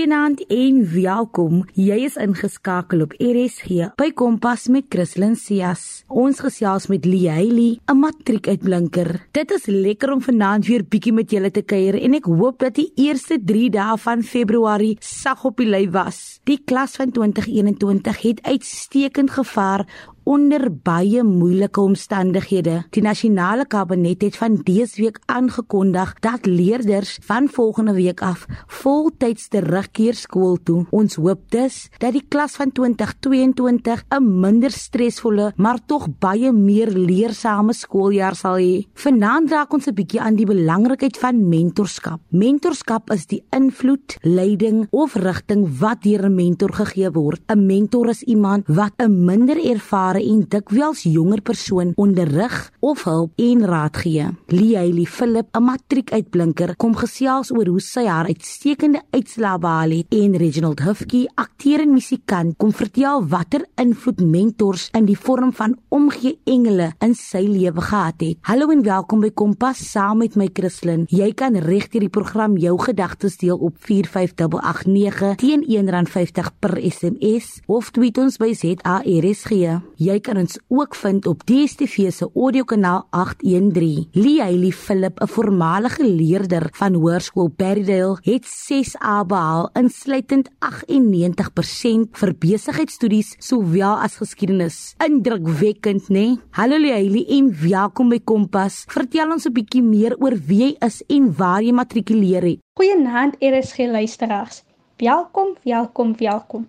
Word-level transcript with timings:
Goeienaand 0.00 0.46
en 0.48 0.76
welkom. 0.94 1.58
Jy 1.76 1.98
is 2.06 2.14
ingeskakel 2.16 3.02
op 3.04 3.12
RSG 3.20 3.90
by 4.00 4.06
Kompas 4.16 4.62
met 4.72 4.86
Christlyn 4.88 5.34
Cias. 5.36 5.82
Ons 6.08 6.40
gesels 6.40 6.86
met 6.88 7.04
Leili, 7.04 7.76
'n 7.84 7.98
matriekuitblinker. 8.00 9.28
Dit 9.32 9.50
is 9.50 9.66
lekker 9.66 10.12
om 10.12 10.22
vanaand 10.22 10.66
weer 10.66 10.84
bietjie 10.88 11.12
met 11.12 11.30
julle 11.30 11.50
te 11.50 11.60
kuier 11.60 12.00
en 12.00 12.14
ek 12.14 12.24
hoop 12.24 12.58
dat 12.58 12.74
die 12.74 12.92
eerste 12.96 13.36
3 13.44 13.70
dae 13.70 13.98
van 13.98 14.22
Februarie 14.22 14.96
sag 15.00 15.44
op 15.44 15.56
die 15.56 15.68
lyf 15.68 15.90
was. 15.90 16.40
Die 16.44 16.62
klas 16.64 16.96
van 16.96 17.10
2021 17.10 18.22
het 18.22 18.42
uitstekend 18.42 19.30
gevaar 19.30 19.84
onder 20.30 20.68
baie 20.70 21.24
moeilike 21.26 21.80
omstandighede. 21.82 22.76
Die 22.94 23.02
nasionale 23.02 23.64
kabinet 23.66 24.22
het 24.22 24.36
van 24.38 24.60
dese 24.62 25.02
week 25.02 25.18
aangekondig 25.26 26.12
dat 26.22 26.46
leerders 26.46 27.16
van 27.26 27.48
volgende 27.50 27.96
week 27.96 28.22
af 28.22 28.44
voltyds 28.70 29.48
terugkeer 29.50 30.14
skool 30.14 30.54
toe. 30.62 30.84
Ons 30.94 31.18
hoop 31.18 31.42
dus 31.50 31.88
dat 31.98 32.14
die 32.14 32.22
klas 32.28 32.54
van 32.60 32.70
2022 32.70 34.04
'n 34.08 34.40
minder 34.40 34.70
stresvolle, 34.70 35.52
maar 35.56 35.78
tog 35.86 36.06
baie 36.18 36.52
meer 36.52 36.90
leersame 36.90 37.72
skooljaar 37.72 38.34
sal 38.34 38.58
hê. 38.58 38.86
Vanaand 38.94 39.50
raak 39.50 39.72
ons 39.72 39.86
'n 39.86 39.94
bietjie 39.94 40.20
aan 40.20 40.36
die 40.36 40.46
belangrikheid 40.46 41.16
van 41.16 41.48
mentorskap. 41.48 42.20
Mentorskap 42.28 43.10
is 43.10 43.26
die 43.26 43.42
invloed, 43.50 44.16
leiding 44.22 44.86
of 44.90 45.14
rigting 45.14 45.78
wat 45.78 46.02
deur 46.02 46.24
'n 46.24 46.34
mentor 46.34 46.72
gegee 46.72 47.10
word. 47.10 47.40
'n 47.48 47.66
Mentor 47.66 48.08
is 48.08 48.22
iemand 48.22 48.66
wat 48.68 48.92
'n 48.98 49.24
minder 49.24 49.58
ervare 49.58 50.19
en 50.22 50.44
dikwels 50.48 51.02
jonger 51.08 51.40
persoon 51.40 51.92
onderrig 51.96 52.56
of 52.80 53.04
hulp 53.04 53.32
en 53.36 53.64
raad 53.66 53.96
gee. 53.96 54.26
Leili 54.46 55.06
Philip, 55.06 55.48
'n 55.56 55.62
matriekuitblinker, 55.62 56.76
kom 56.76 56.94
gesels 56.94 57.50
oor 57.52 57.66
hoe 57.66 57.80
sy 57.80 58.04
haar 58.06 58.26
uitstekende 58.26 59.02
uitslae 59.10 59.58
behaal 59.58 59.90
het 59.90 60.06
en 60.08 60.36
Reginald 60.36 60.80
Hufke, 60.80 61.28
akteur 61.34 61.80
en 61.80 61.92
musikant, 61.92 62.56
kom 62.56 62.72
vertel 62.72 63.26
watter 63.26 63.66
invloed 63.76 64.20
mentors 64.20 64.88
in 64.92 65.04
die 65.04 65.18
vorm 65.18 65.52
van 65.52 65.76
omgee 65.88 66.38
engele 66.44 66.92
in 67.00 67.14
sy 67.14 67.42
lewe 67.46 67.80
gehad 67.80 68.20
het. 68.20 68.38
Hallo 68.42 68.70
en 68.70 68.82
welkom 68.82 69.20
by 69.20 69.30
Kompas 69.30 69.90
saam 69.92 70.18
met 70.18 70.36
my 70.36 70.48
Christlyn. 70.52 71.06
Jy 71.08 71.32
kan 71.32 71.56
regdeur 71.56 72.00
die 72.00 72.12
program 72.12 72.56
jou 72.60 72.76
gedagtes 72.78 73.36
deel 73.40 73.56
op 73.56 73.76
45889 73.78 75.36
teen 75.36 75.64
R1.50 75.64 76.50
per 76.60 76.76
SMS 76.80 77.60
of 77.66 77.90
tweet 77.90 78.18
ons 78.18 78.38
by 78.40 78.52
ZARSG. 78.56 79.52
Jy 80.00 80.09
kan 80.18 80.36
ons 80.40 80.58
ook 80.68 80.94
vind 80.98 81.26
op 81.26 81.44
DStv 81.46 82.10
se 82.10 82.26
audiokanaal 82.34 83.06
813. 83.10 84.08
Leili 84.12 84.72
Philip, 84.72 85.20
'n 85.20 85.26
voormalige 85.26 86.04
leerder 86.04 86.68
van 86.72 86.94
Hoërskool 86.94 87.50
Berrydale, 87.56 88.18
het 88.22 88.46
6A 88.46 89.24
behaal, 89.26 89.70
insluitend 89.72 90.48
98% 90.58 92.16
vir 92.18 92.34
besigheidstudies 92.38 93.34
sowel 93.38 94.00
as 94.00 94.16
geskiedenis. 94.16 94.94
Indrukwekkend, 95.06 96.08
né? 96.08 96.12
Nee? 96.12 96.38
Hallo 96.50 96.78
Leili 96.78 97.24
en 97.28 97.54
welkom 97.68 98.08
by 98.08 98.20
Kompas. 98.24 98.84
Vertel 98.88 99.30
ons 99.30 99.46
'n 99.46 99.52
bietjie 99.52 99.82
meer 99.82 100.16
oor 100.18 100.36
wie 100.46 100.62
jy 100.64 100.76
is 100.86 101.02
en 101.08 101.36
waar 101.36 101.62
jy 101.62 101.72
matrikuleer 101.72 102.42
het. 102.42 102.58
Goeienaand, 102.74 103.36
RSG 103.38 103.78
luisteraars. 103.78 104.64
Welkom, 104.96 105.56
welkom, 105.62 106.16
welkom. 106.16 106.68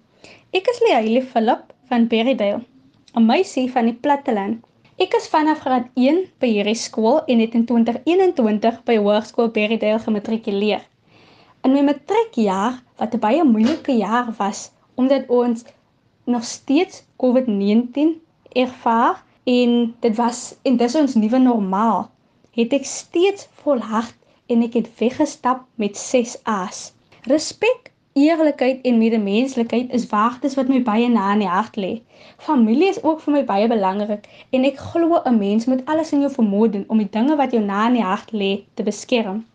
Ek 0.51 0.67
is 0.67 0.79
Leili 0.79 1.21
Philip 1.21 1.63
van 1.87 2.07
Berrydale. 2.07 2.70
'n 3.19 3.25
meisie 3.25 3.71
van 3.71 3.89
die 3.89 3.99
platteland. 4.03 4.61
Ek 5.03 5.15
is 5.17 5.27
vanaf 5.27 5.63
graad 5.65 5.87
1 5.99 6.19
by 6.39 6.47
hierdie 6.47 6.77
skool 6.79 7.17
en 7.25 7.41
het 7.43 7.55
in 7.57 7.65
2021 7.65 8.77
by 8.87 8.95
Hoërskool 8.97 9.49
Berrydale 9.55 9.99
gematrikuleer. 9.99 10.85
In 11.67 11.73
my 11.75 11.81
matriekjaar, 11.89 12.77
wat 13.01 13.15
'n 13.15 13.19
baie 13.19 13.43
moeilike 13.43 13.97
jaar 13.97 14.31
was 14.37 14.71
omdat 14.95 15.27
ons 15.27 15.65
nog 16.23 16.43
steeds 16.43 17.03
COVID-19 17.23 18.15
ervaar 18.63 19.23
en 19.43 19.95
dit 19.99 20.15
was 20.15 20.55
en 20.63 20.77
dis 20.77 20.95
ons 20.95 21.15
nuwe 21.15 21.39
normaal, 21.39 22.09
het 22.55 22.73
ek 22.73 22.85
steeds 22.85 23.47
volhard 23.63 24.15
en 24.47 24.63
ek 24.63 24.73
het 24.73 24.89
weggestap 24.99 25.67
met 25.75 25.97
6 25.97 26.37
A's. 26.43 26.93
Respek 27.27 27.90
Eerlikheid 28.13 28.81
en 28.83 28.97
medemenslikheid 28.97 29.91
is 29.97 30.07
waardes 30.11 30.57
wat 30.59 30.67
my 30.67 30.81
baie 30.83 31.07
na 31.09 31.29
in 31.33 31.43
die 31.45 31.47
hart 31.47 31.77
lê. 31.79 31.91
Familie 32.47 32.89
is 32.91 32.99
ook 33.03 33.21
vir 33.23 33.33
my 33.37 33.43
baie 33.47 33.69
belangrik 33.71 34.27
en 34.51 34.67
ek 34.67 34.83
glo 34.91 35.21
'n 35.21 35.37
mens 35.37 35.65
moet 35.71 35.85
alles 35.85 36.11
in 36.11 36.25
jou 36.25 36.31
vermoë 36.33 36.71
doen 36.73 36.85
om 36.87 36.97
die 36.97 37.11
dinge 37.17 37.35
wat 37.39 37.55
jou 37.55 37.63
na 37.63 37.87
in 37.87 37.95
die 37.99 38.09
hart 38.09 38.31
lê 38.31 38.51
te 38.75 38.83
beskerm. 38.83 39.45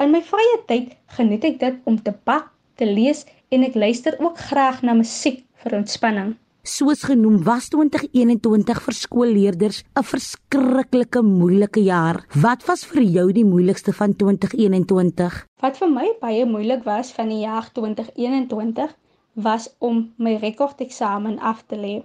In 0.00 0.10
my 0.10 0.22
vrye 0.32 0.58
tyd 0.66 0.96
geniet 1.18 1.44
ek 1.44 1.58
dit 1.60 1.80
om 1.84 2.02
te 2.02 2.14
bak, 2.24 2.50
te 2.74 2.86
lees 2.86 3.26
en 3.48 3.62
ek 3.62 3.74
luister 3.74 4.18
ook 4.18 4.38
graag 4.38 4.82
na 4.82 4.92
musiek 4.94 5.44
vir 5.62 5.76
ontspanning 5.78 6.34
soos 6.70 7.02
genoem 7.08 7.40
was 7.46 7.68
2021 7.72 8.80
vir 8.86 8.94
skoolleerders 8.94 9.78
'n 9.98 10.06
verskriklike 10.12 11.22
moeilike 11.22 11.82
jaar. 11.82 12.24
Wat 12.46 12.64
was 12.68 12.84
vir 12.84 13.02
jou 13.02 13.32
die 13.32 13.44
moeilikste 13.44 13.92
van 13.92 14.14
2021? 14.16 15.46
Wat 15.60 15.76
vir 15.76 15.90
my 15.90 16.06
baie 16.20 16.44
moeilik 16.46 16.84
was 16.84 17.12
van 17.12 17.28
die 17.28 17.40
jaar 17.40 17.70
2021 17.72 18.94
was 19.34 19.74
om 19.78 20.12
my 20.16 20.36
rekordeksamen 20.36 21.38
af 21.38 21.64
te 21.66 21.76
lê. 21.76 22.02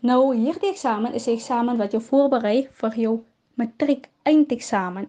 Nou 0.00 0.34
hierdie 0.36 0.70
eksamen 0.70 1.12
is 1.12 1.26
'n 1.26 1.36
eksamen 1.36 1.76
wat 1.76 1.92
jou 1.92 2.02
voorberei 2.02 2.68
vir 2.72 2.94
jou 2.96 3.20
matriek 3.54 4.08
eindeksamen. 4.22 5.08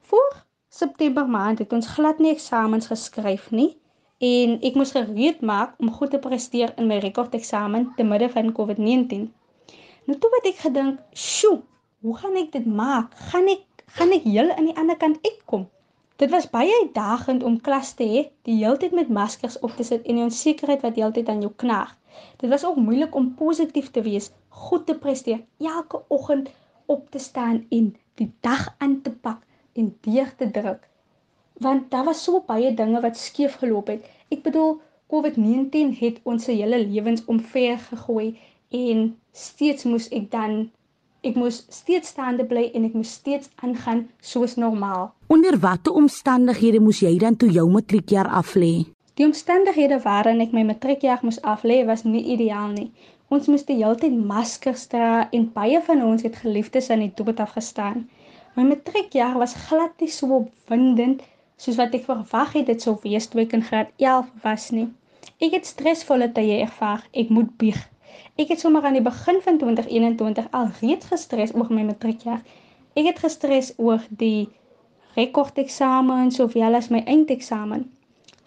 Voor 0.00 0.44
September 0.68 1.28
maand 1.28 1.58
het 1.58 1.72
ons 1.72 1.86
glad 1.86 2.18
nie 2.18 2.32
eksamens 2.32 2.86
geskryf 2.86 3.50
nie 3.50 3.76
en 4.24 4.52
ek 4.68 4.76
moes 4.78 4.92
gereed 4.94 5.40
maak 5.50 5.74
om 5.82 5.90
goed 5.92 6.12
te 6.14 6.18
presteer 6.26 6.70
in 6.80 6.86
my 6.90 6.96
rekordeksamen 7.02 7.86
te 7.96 8.04
midde 8.08 8.28
van 8.32 8.52
COVID-19. 8.58 9.24
Nou 10.06 10.16
toe 10.20 10.30
het 10.36 10.46
ek 10.50 10.60
gedink, 10.66 11.00
"Sjoe, 11.12 11.58
hoe 12.00 12.16
gaan 12.16 12.36
ek 12.42 12.52
dit 12.52 12.66
maak? 12.66 13.14
Gaan 13.30 13.48
ek 13.48 13.64
gaan 13.96 14.12
ek 14.12 14.22
heel 14.22 14.50
aan 14.54 14.70
die 14.70 14.76
ander 14.76 14.96
kant 14.96 15.18
uitkom?" 15.22 15.68
Dit 16.16 16.30
was 16.30 16.50
baie 16.50 16.72
uitdagend 16.82 17.42
om 17.42 17.60
klas 17.60 17.92
te 17.94 18.04
hê, 18.04 18.30
die 18.42 18.56
hele 18.62 18.76
tyd 18.76 18.92
met 18.92 19.08
maskers 19.08 19.58
op 19.58 19.76
te 19.76 19.82
sit 19.82 20.06
en 20.06 20.14
die 20.14 20.24
onsekerheid 20.24 20.82
wat 20.82 20.94
heeltyd 20.94 21.28
aan 21.28 21.40
jou 21.40 21.52
knaag. 21.56 21.96
Dit 22.36 22.50
was 22.50 22.64
ook 22.64 22.76
moeilik 22.76 23.14
om 23.14 23.34
positief 23.34 23.90
te 23.90 24.02
wees, 24.02 24.30
goed 24.48 24.86
te 24.86 24.94
presteer, 24.94 25.44
elke 25.58 26.02
oggend 26.08 26.50
op 26.86 27.10
te 27.10 27.18
staan 27.18 27.66
en 27.70 27.96
die 28.14 28.32
dag 28.40 28.74
aan 28.78 29.02
te 29.02 29.10
pak 29.10 29.42
en 29.72 29.96
deur 30.00 30.34
te 30.36 30.50
druk 30.50 30.88
want 31.60 31.90
daar 31.90 32.04
was 32.04 32.22
so 32.24 32.42
baie 32.46 32.74
dinge 32.74 33.00
wat 33.00 33.16
skeef 33.16 33.58
geloop 33.62 33.86
het. 33.86 34.06
Ek 34.28 34.42
bedoel 34.42 34.80
COVID-19 35.12 35.98
het 35.98 36.20
ons 36.22 36.44
se 36.44 36.52
hele 36.52 36.80
lewens 36.86 37.24
omver 37.30 37.78
gegooi 37.78 38.34
en 38.70 39.04
steeds 39.32 39.84
moes 39.84 40.08
ek 40.10 40.30
dan 40.30 40.70
ek 41.24 41.38
moes 41.40 41.62
steeds 41.72 42.10
staande 42.12 42.44
bly 42.44 42.66
en 42.74 42.84
ek 42.88 42.96
moes 42.98 43.12
steeds 43.20 43.50
aangaan 43.62 44.04
soos 44.20 44.56
normaal. 44.60 45.12
Onder 45.32 45.56
watter 45.60 45.94
omstandighede 45.96 46.80
moes 46.84 47.00
jy 47.00 47.14
dan 47.18 47.36
toe 47.36 47.48
jou 47.50 47.64
matriekjaar 47.70 48.28
aflê? 48.28 48.84
Die 49.14 49.26
omstandighede 49.26 50.00
waarin 50.04 50.42
ek 50.44 50.52
my 50.52 50.64
matriekjaar 50.68 51.22
moes 51.22 51.40
aflê 51.40 51.84
was 51.86 52.02
nie 52.04 52.24
ideaal 52.34 52.74
nie. 52.74 52.90
Ons 53.32 53.46
moes 53.48 53.64
die 53.68 53.78
hele 53.78 53.96
tyd 54.00 54.16
maskers 54.32 54.88
dra 54.92 55.28
en 55.32 55.46
baie 55.54 55.80
van 55.86 56.02
ons 56.04 56.26
het 56.26 56.36
geliefdes 56.42 56.90
aan 56.90 57.06
die 57.06 57.14
dood 57.16 57.40
afgestaan. 57.40 58.04
My 58.58 58.66
matriekjaar 58.66 59.38
was 59.40 59.56
glad 59.68 59.94
nie 60.02 60.10
so 60.12 60.42
opwindend 60.42 61.22
soos 61.56 61.76
wat 61.76 61.94
ek 61.94 62.04
verwag 62.04 62.52
het 62.58 62.66
dit 62.66 62.82
sou 62.82 62.96
wees 63.02 63.26
toe 63.30 63.40
ek 63.44 63.52
in 63.52 63.62
graad 63.62 63.90
11 63.96 64.30
was 64.42 64.70
nie. 64.70 64.88
Ek 65.40 65.52
het 65.56 65.66
stresvolle 65.66 66.32
tye 66.32 66.60
ervaar, 66.64 67.02
ek 67.12 67.30
moet 67.30 67.56
bieg. 67.58 67.80
Ek 68.36 68.50
het 68.50 68.60
sommer 68.60 68.84
aan 68.84 68.98
die 68.98 69.04
begin 69.04 69.40
van 69.42 69.58
2021 69.58 70.48
al 70.50 70.68
reeds 70.80 71.06
gestres 71.12 71.54
oor 71.54 71.70
my 71.70 71.84
matriekjaar. 71.86 72.42
Ek 72.98 73.06
het 73.06 73.22
gestres 73.22 73.72
oor 73.76 74.02
die 74.10 74.48
rekordeksamen 75.14 76.32
sowel 76.34 76.74
as 76.78 76.90
my 76.90 77.02
eindeksamen. 77.06 77.86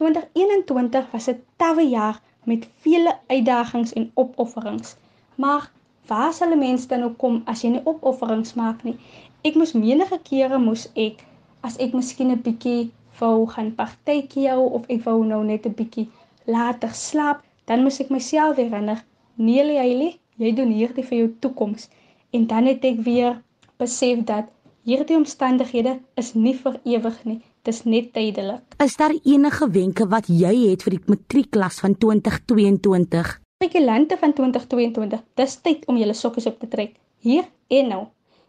2021 0.01 1.11
was 1.11 1.29
'n 1.31 1.41
tawwe 1.57 1.87
jaar 1.89 2.21
met 2.43 2.67
vele 2.83 3.15
uitdagings 3.27 3.93
en 3.93 4.11
opofferings. 4.13 4.95
Maar 5.35 5.71
waar 6.07 6.33
sal 6.33 6.51
'n 6.51 6.59
mens 6.59 6.87
dan 6.87 6.99
nou 6.99 7.11
kom 7.11 7.41
as 7.45 7.61
jy 7.61 7.69
nie 7.69 7.85
opofferings 7.85 8.53
maak 8.53 8.83
nie? 8.83 8.97
Ek 9.43 9.55
moes 9.55 9.73
menige 9.73 10.19
kere 10.23 10.59
moes 10.59 10.89
ek 10.95 11.25
as 11.61 11.77
ek 11.77 11.93
miskien 11.93 12.31
'n 12.31 12.41
bietjie 12.41 12.91
wou 13.19 13.47
gaan 13.53 13.73
partytjie 13.75 14.47
hou 14.51 14.63
of 14.79 14.87
ek 14.93 15.03
wou 15.05 15.23
nou 15.25 15.43
net 15.43 15.65
'n 15.65 15.75
bietjie 15.77 16.07
later 16.45 16.93
slaap, 16.93 17.43
dan 17.65 17.83
moet 17.83 17.99
ek 17.99 18.09
myself 18.09 18.55
weer 18.55 18.69
herinner, 18.69 19.03
nee 19.35 19.63
Leili, 19.63 20.19
jy 20.37 20.53
doen 20.55 20.71
hierdie 20.71 21.03
vir 21.03 21.17
jou 21.17 21.29
toekoms. 21.39 21.89
En 22.31 22.47
dan 22.47 22.65
het 22.65 22.85
ek 22.85 23.03
weer 23.05 23.41
besef 23.77 24.23
dat 24.25 24.49
hierdie 24.87 25.17
omstandighede 25.17 25.99
is 26.15 26.33
nie 26.35 26.55
vir 26.55 26.79
ewig 26.85 27.23
nie. 27.25 27.41
Dis 27.67 27.83
net 27.83 28.13
tydelik. 28.13 28.63
Is 28.79 28.95
daar 28.95 29.11
enige 29.11 29.67
wenke 29.69 30.07
wat 30.07 30.29
jy 30.31 30.53
het 30.69 30.85
vir 30.85 30.95
die 30.95 31.03
matriekklas 31.07 31.81
van 31.83 31.97
2022? 31.99 33.33
Matrikulante 33.59 34.17
van 34.21 34.33
2022, 34.33 35.23
dis 35.35 35.55
tyd 35.65 35.83
om 35.91 35.97
julle 35.99 36.13
sokkies 36.15 36.47
op 36.47 36.59
te 36.59 36.69
trek. 36.71 36.95
Hier 37.19 37.43
en 37.67 37.91
nou. 37.91 38.03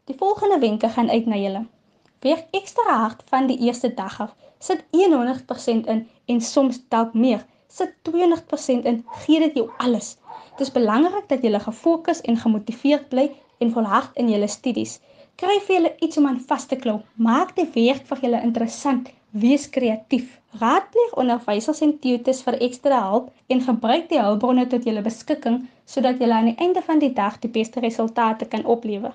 Die 0.06 0.14
volgende 0.16 0.60
wenke 0.62 0.88
gaan 0.88 1.10
uit 1.10 1.26
na 1.26 1.36
julle. 1.36 1.64
Werk 2.22 2.46
ekstra 2.54 2.94
hard 3.02 3.24
van 3.26 3.48
die 3.50 3.58
eerste 3.66 3.90
dag 3.94 4.20
af 4.20 4.36
sit 4.58 4.84
100% 4.96 5.90
in 5.94 6.06
en 6.26 6.40
soms 6.40 6.80
dalk 6.88 7.14
meer. 7.14 7.44
Sit 7.68 7.94
200% 8.08 8.88
in, 8.90 9.04
gee 9.24 9.40
dit 9.40 9.54
jou 9.60 9.68
alles. 9.78 10.16
Dit 10.56 10.66
is 10.66 10.72
belangrik 10.72 11.28
dat 11.28 11.44
jy 11.44 11.60
gefokus 11.60 12.20
en 12.20 12.36
gemotiveerd 12.36 13.08
bly 13.12 13.28
en 13.58 13.70
volhard 13.74 14.16
in 14.16 14.30
jou 14.32 14.48
studies. 14.48 14.98
Kry 15.38 15.60
vir 15.66 15.76
julle 15.76 15.92
iets 16.02 16.18
om 16.18 16.26
aan 16.26 16.40
vas 16.48 16.66
te 16.66 16.76
klou. 16.76 16.96
Maak 17.14 17.54
die 17.56 17.68
werk 17.74 18.06
vir 18.08 18.24
julle 18.24 18.42
interessant. 18.42 19.12
Wees 19.30 19.68
kreatief. 19.70 20.32
Raadpleeg 20.58 21.14
onderwysers 21.22 21.82
en 21.84 21.98
tutors 22.02 22.40
vir 22.46 22.56
ekstra 22.66 22.98
hulp 23.10 23.30
en 23.52 23.60
gebruik 23.62 24.08
die 24.10 24.18
hulpbronne 24.18 24.66
tot 24.72 24.88
julle 24.88 25.04
beskikking 25.04 25.60
sodat 25.84 26.18
julle 26.18 26.34
aan 26.34 26.50
die 26.50 26.58
einde 26.64 26.82
van 26.82 26.98
die 27.04 27.12
dag 27.14 27.38
die 27.44 27.52
beste 27.52 27.84
resultate 27.84 28.48
kan 28.48 28.64
oplewer. 28.64 29.14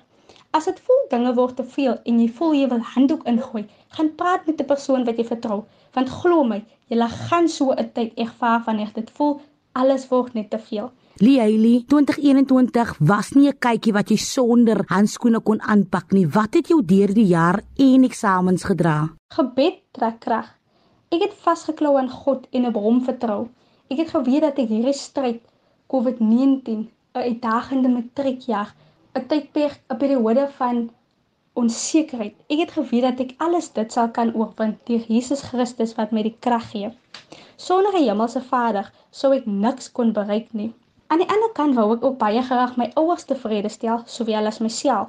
As 0.54 0.68
dit 0.70 0.76
voel 0.86 1.00
dinge 1.10 1.32
word 1.34 1.56
te 1.58 1.64
veel 1.66 1.96
en 2.06 2.18
jy 2.22 2.28
voel 2.36 2.52
jy 2.54 2.66
wil 2.70 2.82
handdoek 2.94 3.24
ingooi, 3.26 3.64
gaan 3.96 4.10
praat 4.14 4.46
met 4.46 4.60
'n 4.60 4.70
persoon 4.70 5.04
wat 5.04 5.16
jy 5.18 5.24
vertrou, 5.26 5.64
want 5.94 6.08
glo 6.08 6.44
my, 6.44 6.60
jy 6.88 7.08
gaan 7.28 7.48
so 7.48 7.72
'n 7.72 7.90
tyd 7.92 8.12
ervaar 8.14 8.62
wanneer 8.66 8.92
dit 8.94 9.10
voel 9.10 9.40
alles 9.72 10.08
word 10.08 10.34
net 10.34 10.50
te 10.50 10.58
veel. 10.58 10.92
Lieli, 11.18 11.84
2021 11.86 12.94
was 12.98 13.32
nie 13.34 13.48
'n 13.48 13.58
kykie 13.58 13.92
wat 13.92 14.08
jy 14.10 14.16
sonder 14.16 14.84
handskoene 14.86 15.40
kon 15.40 15.60
aanpak 15.60 16.12
nie. 16.12 16.26
Wat 16.26 16.54
het 16.54 16.68
jou 16.68 16.82
deur 16.84 17.14
die 17.14 17.26
jaar 17.26 17.60
en 17.76 18.04
eksamens 18.04 18.64
gedra? 18.64 19.10
Gebed 19.34 19.82
trek 19.92 20.20
krag. 20.20 20.54
Ek 21.10 21.20
het 21.20 21.34
vasgeklou 21.34 21.96
aan 21.98 22.10
God 22.10 22.46
en 22.52 22.66
op 22.66 22.74
Hom 22.74 23.02
vertrou. 23.02 23.48
Ek 23.90 23.98
het 23.98 24.10
geweet 24.10 24.40
dat 24.40 24.58
ek 24.58 24.68
hierdie 24.68 24.92
stryd 24.92 25.40
COVID-19, 25.88 26.90
'n 27.14 27.18
uitdagende 27.18 27.88
matriekjaar, 27.88 28.74
'n 29.18 29.26
tydperk, 29.30 29.80
'n 29.92 29.96
periode 30.02 30.44
van 30.58 30.78
onsekerheid. 31.60 32.34
Ek 32.52 32.58
het 32.58 32.72
geweet 32.76 33.04
dat 33.08 33.20
ek 33.24 33.34
alles 33.46 33.68
dit 33.72 33.92
sal 33.92 34.08
kan 34.16 34.32
oorwin 34.34 34.72
deur 34.88 35.04
Jesus 35.14 35.42
Christus 35.50 35.92
wat 35.98 36.12
my 36.12 36.22
die 36.26 36.36
krag 36.46 36.70
gee. 36.70 36.90
Sonder 37.56 37.94
'n 37.94 38.06
hemelse 38.06 38.42
Vader 38.52 38.90
sou 39.10 39.30
ek 39.36 39.46
niks 39.46 39.92
kon 39.92 40.12
bereik 40.12 40.48
nie. 40.52 40.72
Aan 41.06 41.22
die 41.22 41.28
ander 41.34 41.52
kant 41.58 41.76
wou 41.78 41.92
ek 41.94 42.04
ook 42.04 42.18
baie 42.18 42.42
graag 42.42 42.76
my 42.76 42.90
ouers 43.00 43.24
tevrede 43.24 43.68
stel, 43.68 44.02
sowel 44.06 44.46
as 44.50 44.58
myself. 44.58 45.08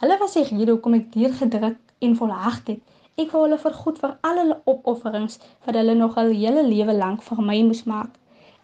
Hulle 0.00 0.18
was 0.18 0.34
die 0.36 0.44
rede 0.44 0.74
hoekom 0.74 0.94
ek 0.98 1.12
deurgedruk 1.12 1.78
en 1.98 2.16
volhard 2.16 2.68
het. 2.68 2.82
Ek 3.16 3.32
wou 3.32 3.46
hulle 3.46 3.58
vergoed 3.58 4.02
vir 4.02 4.12
al 4.28 4.42
hulle 4.42 4.58
opofferings 4.72 5.38
wat 5.64 5.74
hulle 5.74 5.94
nog 5.94 6.20
al 6.20 6.34
hele 6.42 6.66
lewe 6.66 6.98
lank 6.98 7.24
vir 7.30 7.40
my 7.50 7.62
moes 7.70 7.84
maak. 7.84 8.12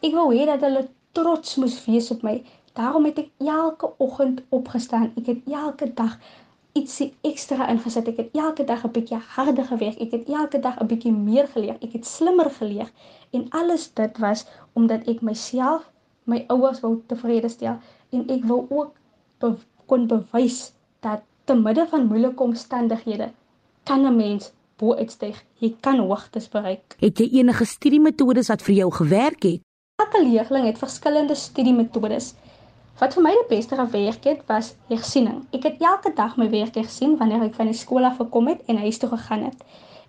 Ek 0.02 0.12
wou 0.12 0.28
hê 0.34 0.44
dat 0.50 0.60
hulle 0.66 0.84
trots 1.16 1.56
moes 1.62 1.78
wees 1.86 2.10
op 2.10 2.22
my 2.22 2.36
Daarom 2.74 3.04
het 3.04 3.18
ek 3.18 3.30
elke 3.38 3.90
oggend 4.02 4.40
opgestaan. 4.48 5.12
Ek 5.16 5.26
het 5.30 5.44
elke 5.46 5.86
dag 5.94 6.18
ietsie 6.74 7.12
ekstra 7.22 7.68
ingesit. 7.70 8.08
Ek 8.10 8.16
het 8.18 8.32
elke 8.34 8.64
dag 8.66 8.82
'n 8.84 8.90
bietjie 8.90 9.20
harder 9.36 9.64
gewerk. 9.64 10.00
Ek 10.02 10.10
het 10.10 10.28
elke 10.28 10.58
dag 10.60 10.80
'n 10.80 10.86
bietjie 10.86 11.12
meer 11.12 11.46
geleer. 11.48 11.76
Ek 11.80 11.92
het 11.92 12.06
slimmer 12.06 12.50
geleer 12.50 12.90
en 13.30 13.46
alles 13.50 13.92
dit 13.94 14.18
was 14.18 14.46
omdat 14.72 15.06
ek 15.06 15.22
myself, 15.22 15.90
my 16.24 16.44
ouers 16.48 16.80
wou 16.80 17.02
tevrede 17.06 17.48
stel 17.48 17.78
en 18.10 18.26
ek 18.28 18.44
wou 18.44 18.66
ook 18.68 18.92
be 19.38 19.54
kon 19.86 20.06
bewys 20.06 20.72
dat 21.00 21.22
te 21.44 21.54
midde 21.54 21.86
van 21.86 22.06
moeilike 22.06 22.42
omstandighede 22.42 23.30
kan 23.84 24.06
'n 24.06 24.16
mens 24.16 24.52
bo 24.76 24.94
uitstyg. 24.94 25.44
Jy 25.54 25.76
kan 25.80 25.98
hoogtes 25.98 26.48
bereik. 26.48 26.96
Het 26.98 27.18
jy 27.18 27.28
enige 27.38 27.64
studiemetodes 27.64 28.48
wat 28.48 28.62
vir 28.62 28.74
jou 28.74 28.90
gewerk 28.92 29.42
het? 29.42 29.60
Elke 30.02 30.24
leerling 30.24 30.66
het 30.66 30.78
verskillende 30.78 31.34
studiemetodes. 31.34 32.34
Wat 33.00 33.14
vir 33.16 33.24
my 33.26 33.30
die 33.34 33.48
beste 33.50 33.74
gewerk 33.74 34.26
het, 34.28 34.42
was 34.46 34.68
hersiening. 34.86 35.40
Ek 35.56 35.64
het 35.66 35.80
elke 35.82 36.12
dag 36.14 36.36
my 36.38 36.46
werk 36.52 36.76
hersien 36.78 37.16
wanneer 37.18 37.42
ek 37.42 37.56
van 37.58 37.66
die 37.66 37.74
skool 37.74 38.06
af 38.06 38.20
gekom 38.20 38.46
het 38.46 38.60
en 38.70 38.78
huis 38.78 39.00
toe 39.02 39.08
gegaan 39.10 39.48
het. 39.48 39.64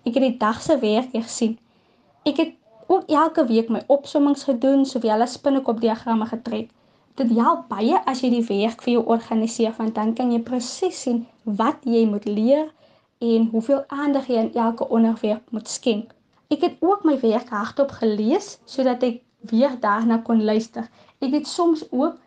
Ek 0.06 0.14
het 0.14 0.22
die 0.22 0.36
dag 0.38 0.60
se 0.62 0.76
werk 0.78 1.10
hersien. 1.16 1.56
Ek 2.22 2.38
het 2.38 2.52
ook 2.86 3.08
elke 3.10 3.42
week 3.48 3.72
my 3.74 3.80
opsommings 3.90 4.46
gedoen, 4.46 4.84
sowel 4.86 5.24
as 5.24 5.34
spinnekopdiagramme 5.34 6.28
getrek. 6.30 6.68
Dit 7.18 7.32
help 7.34 7.64
baie 7.72 7.98
as 8.06 8.22
jy 8.22 8.30
die 8.36 8.44
werk 8.46 8.84
vir 8.84 8.92
jou 8.92 9.02
organiseer, 9.16 9.74
want 9.80 9.96
dan 9.96 10.12
kan 10.14 10.30
jy 10.30 10.38
presies 10.46 11.00
sien 11.08 11.24
wat 11.42 11.82
jy 11.82 12.04
moet 12.06 12.28
leer 12.30 12.68
en 13.18 13.48
hoeveel 13.50 13.82
aandag 13.88 14.28
jy 14.30 14.44
aan 14.44 14.52
elke 14.54 14.86
onderwerp 14.94 15.50
moet 15.50 15.66
skenk. 15.66 16.12
Ek 16.54 16.62
het 16.62 16.78
ook 16.84 17.02
my 17.02 17.16
werk 17.24 17.50
hardop 17.50 17.96
gelees 17.98 18.60
sodat 18.62 19.02
ek 19.02 19.18
weer 19.50 19.74
daarna 19.82 20.20
kon 20.22 20.44
luister. 20.44 20.86
Ek 21.18 21.34
het 21.34 21.50
soms 21.50 21.82
ook 21.90 22.20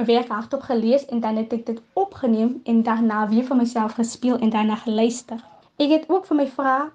my 0.00 0.06
werk 0.08 0.28
hardop 0.32 0.62
gelees 0.62 1.04
en 1.12 1.20
dan 1.20 1.36
het 1.36 1.52
ek 1.52 1.66
dit 1.66 1.80
opgeneem 1.92 2.60
en 2.64 2.82
daarna 2.86 3.26
weer 3.28 3.44
vir 3.44 3.58
myself 3.58 3.98
gespeel 3.98 4.38
en 4.40 4.50
daarna 4.50 4.78
geluister. 4.80 5.40
Ek 5.76 5.92
het 5.92 6.08
ook 6.08 6.26
vir 6.30 6.38
my 6.38 6.46
vrae 6.48 6.86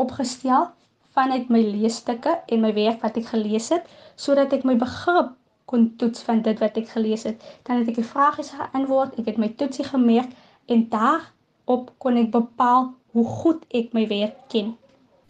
opgestel 0.00 0.68
vanuit 1.16 1.48
my 1.48 1.62
leesstukke 1.64 2.36
en 2.46 2.60
my 2.60 2.72
werk 2.76 3.00
wat 3.04 3.16
ek 3.16 3.30
gelees 3.32 3.70
het 3.72 3.88
sodat 4.20 4.52
ek 4.52 4.66
my 4.68 4.76
begrip 4.76 5.32
kon 5.70 5.88
toets 5.96 6.26
van 6.26 6.42
dit 6.44 6.58
wat 6.60 6.76
ek 6.76 6.90
gelees 6.92 7.24
het. 7.24 7.40
Dan 7.64 7.80
het 7.80 7.88
ek 7.92 8.00
die 8.02 8.04
vrae 8.04 8.44
geantwoord, 8.44 9.16
ek 9.22 9.32
het 9.32 9.40
my 9.40 9.48
toetsie 9.56 9.86
gemerk 9.86 10.28
en 10.68 10.84
daarop 10.92 11.94
kon 12.02 12.20
ek 12.20 12.28
bepaal 12.34 12.90
hoe 13.16 13.26
goed 13.40 13.64
ek 13.72 13.94
my 13.96 14.04
werk 14.10 14.36
ken. 14.52 14.74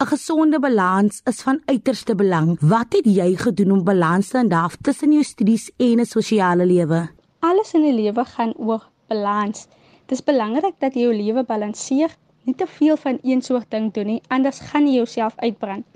'n 0.01 0.09
Gesonde 0.09 0.59
balans 0.59 1.21
is 1.29 1.41
van 1.45 1.61
uiterste 1.65 2.15
belang. 2.15 2.57
Wat 2.59 2.89
het 2.97 3.05
jy 3.05 3.35
gedoen 3.37 3.71
om 3.71 3.83
balans 3.83 4.33
te 4.33 4.43
hou 4.49 4.69
tussen 4.81 5.13
jou 5.13 5.23
studies 5.23 5.71
en 5.77 5.99
'n 6.01 6.05
sosiale 6.05 6.65
lewe? 6.65 7.20
Alles 7.41 7.71
in 7.73 7.81
die 7.81 7.93
lewe 7.97 8.21
gaan 8.29 8.51
oor 8.61 8.83
balans. 9.09 9.63
Dit 10.05 10.11
is 10.19 10.25
belangrik 10.25 10.75
dat 10.83 10.93
jy 10.93 11.07
jou 11.07 11.13
lewe 11.15 11.41
balanseer, 11.51 12.11
nie 12.45 12.53
te 12.53 12.67
veel 12.69 12.99
van 13.01 13.17
een 13.25 13.41
soort 13.41 13.71
ding 13.73 13.87
doen 13.95 14.11
nie, 14.11 14.21
anders 14.35 14.59
gaan 14.67 14.85
jy 14.85 14.99
jouself 14.99 15.33
uitbrand. 15.41 15.87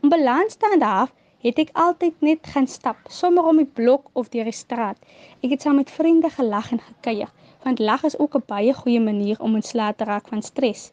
Om 0.00 0.08
balans 0.14 0.56
te 0.56 0.70
hou, 0.80 1.04
het 1.44 1.60
ek 1.60 1.74
altyd 1.84 2.24
net 2.24 2.48
gaan 2.54 2.66
stap, 2.66 2.96
sommer 3.12 3.44
om 3.44 3.60
die 3.60 3.68
blok 3.80 4.08
of 4.16 4.32
deur 4.32 4.48
die 4.48 4.56
straat. 4.56 4.96
Ek 5.44 5.52
het 5.52 5.66
saam 5.66 5.76
met 5.82 5.92
vriende 5.92 6.32
gelag 6.32 6.72
en 6.72 6.80
gekuier, 6.86 7.28
want 7.68 7.84
lag 7.90 8.08
is 8.08 8.16
ook 8.18 8.40
'n 8.40 8.48
baie 8.48 8.72
goeie 8.80 9.00
manier 9.00 9.36
om 9.40 9.60
ontslae 9.60 9.92
te 9.94 10.08
raak 10.08 10.32
van 10.32 10.42
stres. 10.42 10.92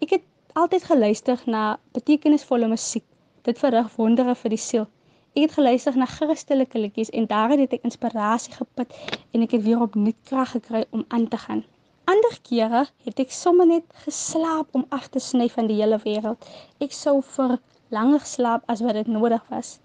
Ek 0.00 0.10
het 0.16 0.24
altyd 0.54 0.88
geluister 0.88 1.42
na 1.44 1.78
betekenisvolle 1.92 2.68
musiek. 2.68 3.04
Dit 3.42 3.58
verrig 3.58 3.92
wondere 3.96 4.34
vir 4.34 4.56
die 4.56 4.64
siel. 4.70 4.88
Ek 5.34 5.48
het 5.48 5.54
geluister 5.56 5.96
na 5.98 6.06
Christelike 6.06 6.78
liedjies 6.78 7.08
en 7.10 7.24
daarin 7.26 7.58
het 7.64 7.72
ek 7.74 7.86
inspirasie 7.88 8.52
geput 8.54 8.92
en 9.34 9.42
ek 9.42 9.56
het 9.56 9.64
weer 9.64 9.80
opnuut 9.82 10.18
krag 10.30 10.52
gekry 10.54 10.84
om 10.94 11.02
aan 11.08 11.24
te 11.28 11.40
gaan. 11.44 11.62
Ander 12.06 12.36
kere 12.46 12.82
het 13.02 13.22
ek 13.24 13.34
sommer 13.34 13.66
net 13.66 13.96
geslaap 14.04 14.68
om 14.78 14.84
af 14.94 15.08
te 15.10 15.18
sny 15.18 15.48
van 15.50 15.66
die 15.66 15.80
hele 15.80 15.98
wêreld. 16.04 16.46
Ek 16.86 16.94
sou 16.94 17.16
vir 17.34 17.56
langer 17.96 18.22
slaap 18.30 18.62
as 18.70 18.84
wat 18.86 18.94
dit 19.00 19.10
nodig 19.10 19.42
was. 19.50 19.80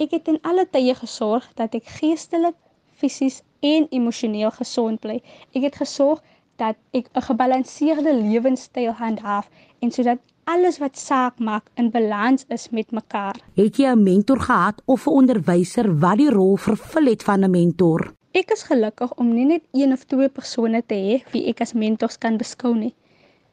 Ek 0.00 0.16
het 0.16 0.30
in 0.32 0.40
alle 0.48 0.64
tye 0.64 0.94
gesorg 0.96 1.44
dat 1.60 1.76
ek 1.76 1.92
geestelik, 1.98 2.56
fisies 2.96 3.42
en 3.60 3.84
emosioneel 3.98 4.54
gesond 4.56 5.04
bly. 5.04 5.18
Ek 5.52 5.68
het 5.68 5.76
gesorg 5.82 6.24
dat 6.56 6.80
ek 6.96 7.12
'n 7.12 7.26
gebalanseerde 7.28 8.16
lewenstyl 8.16 8.96
handhaaf 9.02 9.52
en 9.84 9.92
sodat 9.92 10.24
alles 10.46 10.78
wat 10.78 10.98
saak 10.98 11.38
maak 11.42 11.66
in 11.74 11.90
balans 11.90 12.44
is 12.54 12.68
met 12.70 12.90
mekaar. 12.94 13.36
Het 13.58 13.76
jy 13.76 13.90
'n 13.92 14.02
mentor 14.02 14.40
gehad 14.40 14.82
of 14.84 15.06
'n 15.06 15.16
onderwyser 15.20 15.98
wat 15.98 16.18
die 16.18 16.30
rol 16.30 16.56
vervul 16.56 17.06
het 17.06 17.22
van 17.22 17.44
'n 17.44 17.50
mentor? 17.50 18.14
Ek 18.32 18.50
is 18.50 18.62
gelukkig 18.62 19.14
om 19.14 19.34
nie 19.34 19.44
net 19.44 19.62
een 19.72 19.92
of 19.92 20.04
twee 20.04 20.28
persone 20.28 20.82
te 20.86 20.94
hê 20.94 21.30
wie 21.32 21.46
ek 21.48 21.60
as 21.60 21.72
mentors 21.72 22.18
kan 22.18 22.36
beskou 22.36 22.74
nie. 22.74 22.94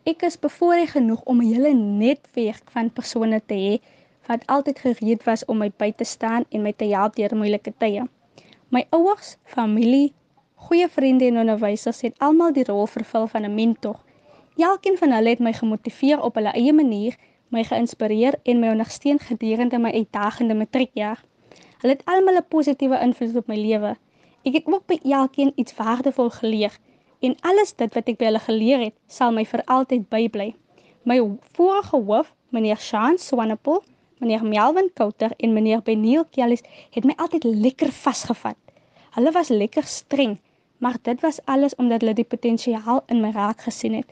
Ek 0.04 0.22
is 0.22 0.40
bevoorreg 0.40 0.92
genoeg 0.92 1.22
om 1.24 1.42
'n 1.42 1.54
hele 1.54 1.74
netwerk 1.74 2.64
van 2.72 2.92
persone 2.92 3.42
te 3.46 3.56
hê 3.56 3.82
wat 4.28 4.48
altyd 4.48 4.80
gereed 4.80 5.24
was 5.24 5.46
om 5.46 5.58
my 5.58 5.72
by 5.78 5.92
te 5.92 6.04
staan 6.04 6.46
en 6.50 6.62
my 6.62 6.74
te 6.74 6.86
help 6.86 7.16
deur 7.16 7.36
moeilike 7.36 7.74
tye. 7.78 8.08
My 8.70 8.86
ouers, 8.90 9.38
familie, 9.44 10.14
Goeie 10.64 10.88
vriende 10.88 11.26
en 11.26 11.38
onderwysers 11.38 12.02
het 12.02 12.20
almal 12.24 12.54
die 12.56 12.64
rol 12.64 12.86
vervul 12.88 13.26
van 13.28 13.44
'n 13.46 13.56
mentor. 13.56 13.98
Elkeen 14.58 14.98
van 14.98 15.12
hulle 15.12 15.30
het 15.30 15.40
my 15.40 15.54
gemotiveer 15.54 16.22
op 16.22 16.36
hulle 16.38 16.52
eie 16.54 16.74
manier, 16.74 17.16
my 17.50 17.64
geïnspireer 17.66 18.36
en 18.44 18.60
my 18.62 18.70
ondersteun 18.74 19.20
gedurende 19.20 19.80
my 19.82 19.92
uitdagende 19.92 20.54
matriekjaar. 20.54 21.24
Hulle 21.82 21.94
het 21.94 22.06
almal 22.06 22.38
'n 22.38 22.46
positiewe 22.50 23.00
invloed 23.02 23.36
op 23.36 23.48
my 23.48 23.56
lewe. 23.56 23.96
Ek 24.44 24.54
het 24.54 24.68
ook 24.68 24.86
by 24.86 25.00
elkeen 25.04 25.52
iets 25.56 25.76
waardevol 25.76 26.30
geleer 26.30 26.78
en 27.20 27.36
alles 27.42 27.74
dit 27.74 27.94
wat 27.94 28.08
ek 28.08 28.18
by 28.18 28.26
hulle 28.26 28.40
geleer 28.40 28.80
het, 28.80 28.96
sal 29.08 29.32
my 29.32 29.46
vir 29.46 29.64
altyd 29.66 30.10
bybly. 30.10 30.56
My 31.04 31.20
vorige 31.52 31.98
hoof, 31.98 32.34
meneer 32.50 32.78
Sean 32.78 33.18
Swanepoel, 33.18 33.84
meneer 34.20 34.46
Melvin 34.46 34.92
Kouter 34.94 35.32
en 35.38 35.54
meneer 35.54 35.82
Beniel 35.82 36.26
Kellis 36.26 36.64
het 36.92 37.04
my 37.06 37.14
altyd 37.18 37.44
lekker 37.44 37.92
vasgevat. 37.92 38.58
Hulle 39.12 39.32
was 39.32 39.50
lekker 39.50 39.84
streng 39.84 40.40
maar 40.84 40.98
dit 41.02 41.22
was 41.22 41.40
alles 41.46 41.76
omdat 41.76 42.02
hulle 42.02 42.14
die 42.14 42.28
potensiaal 42.28 43.04
in 43.08 43.22
my 43.24 43.32
raak 43.32 43.62
gesien 43.64 43.94
het. 43.96 44.10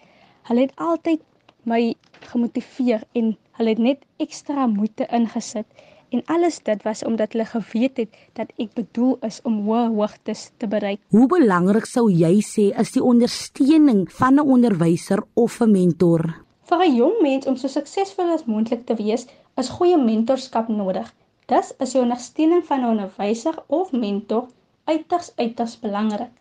Hulle 0.49 0.61
het 0.65 0.75
altyd 0.75 1.21
my 1.69 1.93
gemotiveer 2.31 3.03
en 3.13 3.35
hulle 3.59 3.69
het 3.69 3.81
net 3.81 4.05
ekstra 4.17 4.67
moeite 4.67 5.05
ingesit 5.13 5.67
en 6.11 6.23
alles 6.25 6.59
dit 6.67 6.83
was 6.83 7.03
omdat 7.07 7.33
hulle 7.33 7.45
geweet 7.45 7.97
het 7.97 8.15
dat 8.39 8.49
ek 8.59 8.73
bedoel 8.75 9.17
is 9.27 9.39
om 9.47 9.61
hoë 9.67 9.83
hoogtes 9.95 10.49
te 10.59 10.67
bereik. 10.67 10.99
Hoe 11.13 11.27
belangrik 11.31 11.87
sou 11.87 12.09
jy 12.11 12.33
sê 12.45 12.71
is 12.83 12.91
die 12.95 13.03
ondersteuning 13.03 14.07
van 14.19 14.39
'n 14.39 14.47
onderwyser 14.55 15.23
of 15.33 15.61
'n 15.61 15.71
mentor? 15.71 16.21
Vir 16.69 16.83
'n 16.85 16.95
jong 16.95 17.21
mens 17.21 17.47
om 17.47 17.55
so 17.55 17.67
suksesvol 17.67 18.33
as 18.33 18.45
moontlik 18.45 18.85
te 18.85 18.95
wees, 18.95 19.27
is 19.57 19.69
goeie 19.69 19.97
mentorskap 19.97 20.67
nodig. 20.67 21.13
Dis 21.47 21.73
is 21.79 21.93
die 21.93 22.01
ondersteuning 22.01 22.65
van 22.65 22.81
'n 22.81 22.91
onderwyser 22.91 23.55
of 23.67 23.91
mentor 23.91 24.47
uiters 24.85 25.31
uiters 25.35 25.79
belangrik. 25.79 26.31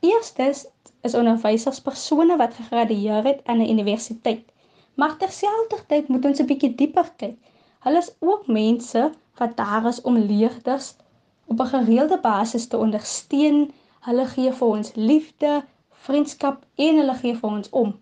Eerstens 0.00 0.66
is 1.02 1.14
onderwysers 1.14 1.80
persone 1.80 2.36
wat 2.36 2.54
gegradueer 2.54 3.24
het 3.24 3.40
aan 3.44 3.60
'n 3.62 3.70
universiteit. 3.70 4.44
Maar 4.94 5.16
terselfdertyd 5.16 6.08
moet 6.08 6.24
ons 6.24 6.40
'n 6.40 6.46
bietjie 6.46 6.74
dieper 6.74 7.12
kyk. 7.16 7.36
Hulle 7.80 7.98
is 7.98 8.12
ook 8.18 8.46
mense 8.46 9.10
wat 9.36 9.56
daar 9.56 9.86
is 9.86 10.00
om 10.00 10.16
leerders 10.16 10.94
op 11.46 11.60
'n 11.60 11.72
gereelde 11.74 12.18
basis 12.20 12.66
te 12.66 12.76
ondersteun. 12.76 13.72
Hulle 14.00 14.26
gee 14.26 14.52
vir 14.52 14.68
ons 14.68 14.94
liefde, 14.94 15.64
vriendskap 15.90 16.64
en 16.74 16.96
hulle 16.96 17.14
gee 17.14 17.36
vir 17.36 17.50
ons 17.50 17.68
om. 17.70 18.00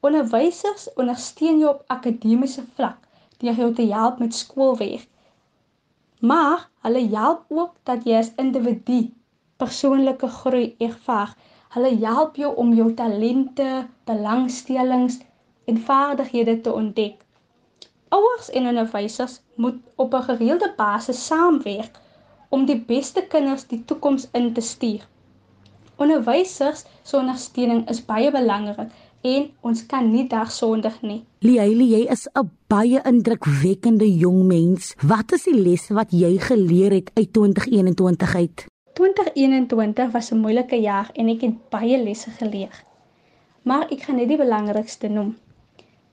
Onderwysers 0.00 0.94
ondersteun 0.94 1.58
jou 1.58 1.74
op 1.74 1.82
akademiese 1.86 2.64
vlak 2.74 2.98
deur 3.38 3.54
jou 3.54 3.72
te 3.74 3.86
help 3.92 4.18
met 4.18 4.34
skoolwerk. 4.34 5.08
Maar 6.20 6.68
hulle 6.80 7.08
help 7.08 7.44
ook 7.48 7.74
dat 7.82 8.04
jy 8.04 8.16
as 8.18 8.32
individu 8.36 9.12
persoonlike 9.56 10.28
groei 10.28 10.74
ervaar. 10.78 11.36
Hulle 11.74 11.96
help 12.00 12.36
jou 12.36 12.54
om 12.56 12.74
jou 12.74 12.92
talente, 12.94 13.86
belangstellings 14.04 15.18
en 15.66 15.78
vaardighede 15.78 16.60
te 16.60 16.72
ontdek. 16.72 17.24
Ouers 18.08 18.50
en 18.50 18.68
onderwysers 18.70 19.40
moet 19.54 19.78
op 19.96 20.14
'n 20.14 20.22
gereelde 20.22 20.72
basis 20.76 21.26
saamwerk 21.26 22.00
om 22.48 22.66
die 22.66 22.78
beste 22.80 23.26
kinders 23.28 23.66
die 23.66 23.84
toekoms 23.84 24.28
in 24.32 24.52
te 24.52 24.60
stuur. 24.60 25.08
Onderwysers 25.96 26.84
se 27.02 27.16
ondersteuning 27.16 27.88
is 27.88 28.04
baie 28.04 28.30
belangrik 28.30 28.90
en 29.20 29.50
ons 29.60 29.86
kan 29.86 30.10
nie 30.10 30.26
daarsonder 30.28 30.94
nie. 31.02 31.24
Liaili, 31.38 31.88
jy 31.90 32.02
is 32.12 32.28
'n 32.34 32.50
baie 32.68 33.00
indrukwekkende 33.02 34.16
jong 34.16 34.44
mens. 34.44 34.94
Wat 35.02 35.32
is 35.32 35.42
die 35.42 35.60
lesse 35.60 35.94
wat 35.94 36.10
jy 36.10 36.38
geleer 36.38 36.92
het 36.92 37.10
uit 37.14 37.32
2021 37.32 38.34
uit? 38.34 38.66
2021 38.96 40.10
was 40.12 40.30
'n 40.30 40.38
moeilike 40.40 40.76
jaar 40.80 41.08
en 41.12 41.28
ek 41.28 41.40
het 41.40 41.56
baie 41.68 42.02
lesse 42.02 42.30
geleer. 42.30 42.84
Maar 43.62 43.90
ek 43.90 44.02
gaan 44.02 44.16
net 44.16 44.28
die 44.28 44.36
belangrikste 44.36 45.08
noem. 45.08 45.36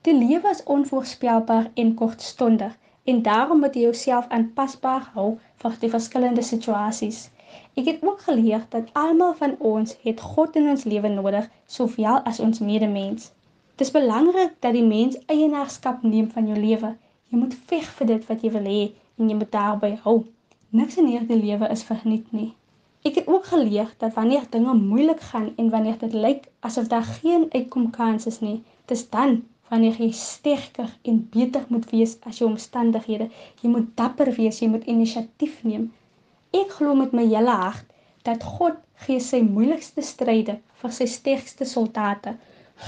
Die 0.00 0.14
lewe 0.14 0.50
is 0.50 0.62
onvoorspelbaar 0.62 1.70
en 1.74 1.94
kortstondig 1.94 2.74
en 3.04 3.22
daarom 3.22 3.60
moet 3.60 3.74
jy 3.74 3.80
jouself 3.80 4.28
aanpasbaar 4.28 5.06
hou 5.14 5.38
vir 5.62 5.78
die 5.80 5.90
verskillende 5.94 6.42
situasies. 6.42 7.30
Ek 7.74 7.88
het 7.88 8.02
ook 8.02 8.20
geleer 8.20 8.66
dat 8.68 8.90
almal 8.92 9.32
van 9.34 9.54
ons 9.58 9.96
het 10.02 10.20
God 10.20 10.56
in 10.56 10.68
ons 10.68 10.84
lewe 10.84 11.08
nodig, 11.08 11.48
sowel 11.66 12.20
as 12.32 12.40
ons 12.40 12.58
medemens. 12.58 13.30
Dit 13.76 13.86
is 13.86 13.94
belangrik 13.94 14.52
dat 14.60 14.72
die 14.76 14.84
mens 14.84 15.16
eienaarskap 15.26 16.02
neem 16.02 16.28
van 16.30 16.52
jou 16.52 16.58
lewe. 16.58 16.96
Jy 17.28 17.38
moet 17.38 17.56
veg 17.72 17.88
vir 18.00 18.06
dit 18.06 18.28
wat 18.28 18.44
jy 18.44 18.52
wil 18.58 18.68
hê 18.74 18.82
en 19.18 19.28
jy 19.28 19.36
moet 19.40 19.52
daarby 19.52 19.94
hou. 20.04 20.18
Niks 20.70 20.96
in 20.96 21.06
hierdie 21.06 21.40
lewe 21.40 21.72
is 21.78 21.86
verniet 21.92 22.28
nie. 22.32 22.52
Ek 23.04 23.18
het 23.20 23.26
ook 23.28 23.46
geleer 23.52 23.90
dat 24.00 24.14
wanneer 24.16 24.44
dinge 24.50 24.74
moeilik 24.74 25.20
gaan 25.30 25.50
en 25.56 25.70
wanneer 25.70 25.98
dit 25.98 26.12
lyk 26.12 26.46
asof 26.60 26.86
daar 26.88 27.04
geen 27.04 27.42
uitkomkans 27.52 28.26
is 28.26 28.40
nie, 28.40 28.62
dis 28.88 29.02
dan 29.10 29.42
wanneer 29.68 29.98
jy 30.00 30.10
sterker 30.16 30.88
en 31.02 31.18
beter 31.34 31.66
moet 31.68 31.84
wees 31.90 32.14
as 32.30 32.38
jou 32.40 32.48
omstandighede. 32.48 33.26
Jy 33.60 33.72
moet 33.74 33.90
dapper 34.00 34.30
wees, 34.38 34.60
jy 34.62 34.68
moet 34.72 34.86
inisiatief 34.88 35.58
neem. 35.68 35.90
Ek 36.56 36.72
glo 36.78 36.94
met 36.96 37.12
my 37.12 37.26
hele 37.28 37.56
hart 37.64 37.92
dat 38.28 38.46
God 38.56 38.80
gee 39.04 39.20
sy 39.20 39.42
moeilikste 39.44 40.04
stryde 40.06 40.56
vir 40.80 40.96
sy 40.98 41.08
sterkste 41.16 41.68
soldate. 41.68 42.36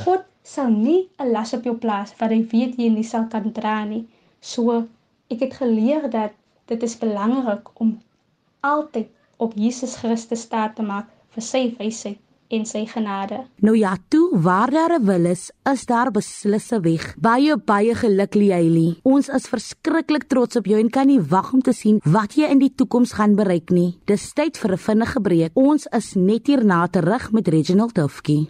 God 0.04 0.24
sal 0.54 0.70
nie 0.72 1.08
'n 1.20 1.32
las 1.32 1.52
op 1.58 1.68
jou 1.68 1.76
plaas 1.84 2.14
wat 2.20 2.30
hy 2.30 2.40
weet 2.54 2.78
jy 2.80 2.88
nie 2.94 3.08
sal 3.12 3.28
kan 3.28 3.52
dra 3.52 3.84
nie. 3.84 4.06
So 4.40 4.86
ek 5.28 5.40
het 5.44 5.60
geleer 5.60 6.08
dat 6.10 6.32
dit 6.72 6.82
is 6.82 6.96
belangrik 7.04 7.68
om 7.80 7.98
altyd 8.60 9.12
op 9.36 9.52
Jesus 9.54 9.96
Christus 9.96 10.40
staat 10.40 10.76
te 10.76 10.82
maak 10.82 11.10
vir 11.34 11.42
sy 11.42 11.74
wysheid 11.78 12.20
en 12.48 12.66
sy 12.66 12.84
genade. 12.86 13.40
Nou 13.64 13.74
ja, 13.76 13.96
toe 14.08 14.30
waar 14.42 14.70
daar 14.70 14.98
'n 14.98 15.04
wil 15.04 15.24
is, 15.24 15.50
is 15.72 15.86
daar 15.86 16.10
beslisse 16.10 16.80
weg. 16.80 17.14
Baie 17.18 17.56
baie 17.56 17.94
geluk 17.94 18.34
Liaili. 18.34 18.98
Ons 19.02 19.28
is 19.28 19.48
verskriklik 19.48 20.24
trots 20.24 20.56
op 20.56 20.66
jou 20.66 20.80
en 20.80 20.90
kan 20.90 21.06
nie 21.06 21.20
wag 21.20 21.52
om 21.52 21.62
te 21.62 21.72
sien 21.72 22.00
wat 22.04 22.34
jy 22.34 22.44
in 22.50 22.58
die 22.58 22.74
toekoms 22.74 23.12
gaan 23.12 23.34
bereik 23.34 23.70
nie. 23.70 23.98
Dis 24.04 24.32
tyd 24.32 24.58
vir 24.58 24.72
'n 24.72 24.78
vinnige 24.78 25.20
breek. 25.20 25.50
Ons 25.54 25.86
is 25.86 26.14
net 26.14 26.46
hierna 26.46 26.86
terug 26.88 27.32
met 27.32 27.48
Reginald 27.48 27.96
Hofke. 27.96 28.46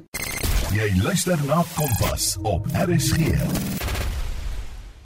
Jy 0.72 1.02
luister 1.02 1.38
na 1.46 1.64
Kompas 1.76 2.36
op 2.42 2.66
RSG. 2.66 3.85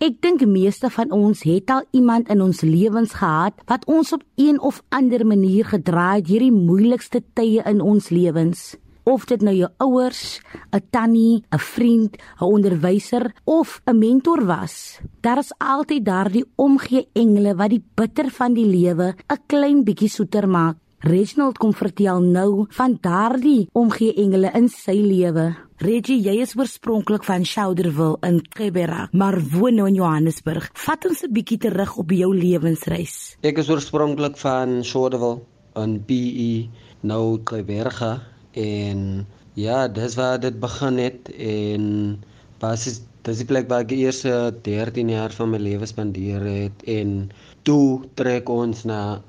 Ek 0.01 0.15
dink 0.25 0.41
meeste 0.49 0.89
van 0.89 1.11
ons 1.13 1.43
het 1.45 1.69
al 1.69 1.83
iemand 1.93 2.31
in 2.33 2.41
ons 2.41 2.63
lewens 2.65 3.19
gehad 3.19 3.59
wat 3.69 3.83
ons 3.85 4.15
op 4.17 4.23
een 4.41 4.57
of 4.65 4.79
ander 4.89 5.27
manier 5.29 5.69
gedra 5.69 6.15
het 6.15 6.31
hierdie 6.33 6.55
moeilikste 6.55 7.21
tye 7.37 7.61
in 7.69 7.83
ons 7.85 8.09
lewens. 8.09 8.79
Of 9.05 9.29
dit 9.29 9.45
nou 9.45 9.53
jou 9.53 9.69
ouers, 9.77 10.41
'n 10.73 10.81
tannie, 10.91 11.45
'n 11.53 11.59
vriend, 11.59 12.17
'n 12.17 12.45
onderwyser 12.45 13.35
of 13.45 13.83
'n 13.85 13.99
mentor 13.99 14.47
was. 14.47 15.01
Daar 15.21 15.39
is 15.39 15.53
altyd 15.59 16.05
daardie 16.05 16.49
omgee 16.57 17.09
engele 17.13 17.55
wat 17.55 17.71
die 17.71 17.85
bitter 17.95 18.31
van 18.31 18.55
die 18.55 18.67
lewe 18.67 19.15
'n 19.29 19.43
klein 19.47 19.85
bietjie 19.85 20.09
soeter 20.09 20.49
maak. 20.49 20.77
Reginald 21.01 21.57
kom 21.57 21.71
vertel 21.73 22.19
nou 22.21 22.67
van 22.77 22.99
daardie 23.01 23.71
omgee 23.73 24.13
engele 24.21 24.51
in 24.53 24.67
sy 24.69 24.99
lewe. 25.01 25.47
Reggie, 25.81 26.19
jy 26.21 26.35
is 26.43 26.51
oorspronklik 26.59 27.23
van 27.25 27.47
Chowderville 27.49 28.19
in 28.29 28.43
Kebera, 28.45 29.07
maar 29.17 29.39
woon 29.55 29.79
nou 29.81 29.87
in 29.89 29.97
Johannesburg. 29.97 30.67
Vat 30.77 31.07
ons 31.09 31.23
'n 31.25 31.33
bietjie 31.33 31.57
terug 31.57 31.97
op 31.97 32.11
jou 32.13 32.35
lewensreis. 32.37 33.39
Ek 33.41 33.57
is 33.59 33.71
oorspronklik 33.71 34.37
van 34.37 34.85
Chowderville 34.85 35.41
in 35.77 36.05
PE, 36.05 36.69
nou 37.01 37.39
Kebera 37.39 38.21
en 38.53 39.27
ja, 39.55 39.89
dis 39.89 40.15
waar 40.17 40.39
dit 40.39 40.61
begin 40.61 40.99
het 40.99 41.31
en 41.33 42.21
basies 42.61 43.01
dis 43.23 43.39
die 43.39 43.47
plek 43.47 43.69
waar 43.69 43.81
ek 43.81 43.93
eers 43.93 44.21
13 44.63 45.09
jaar 45.09 45.33
van 45.33 45.51
my 45.51 45.59
lewe 45.59 45.87
spandeer 45.87 46.41
het 46.41 46.83
en 46.85 47.33
toe 47.63 48.05
trek 48.15 48.49
ons 48.49 48.85
na 48.85 49.23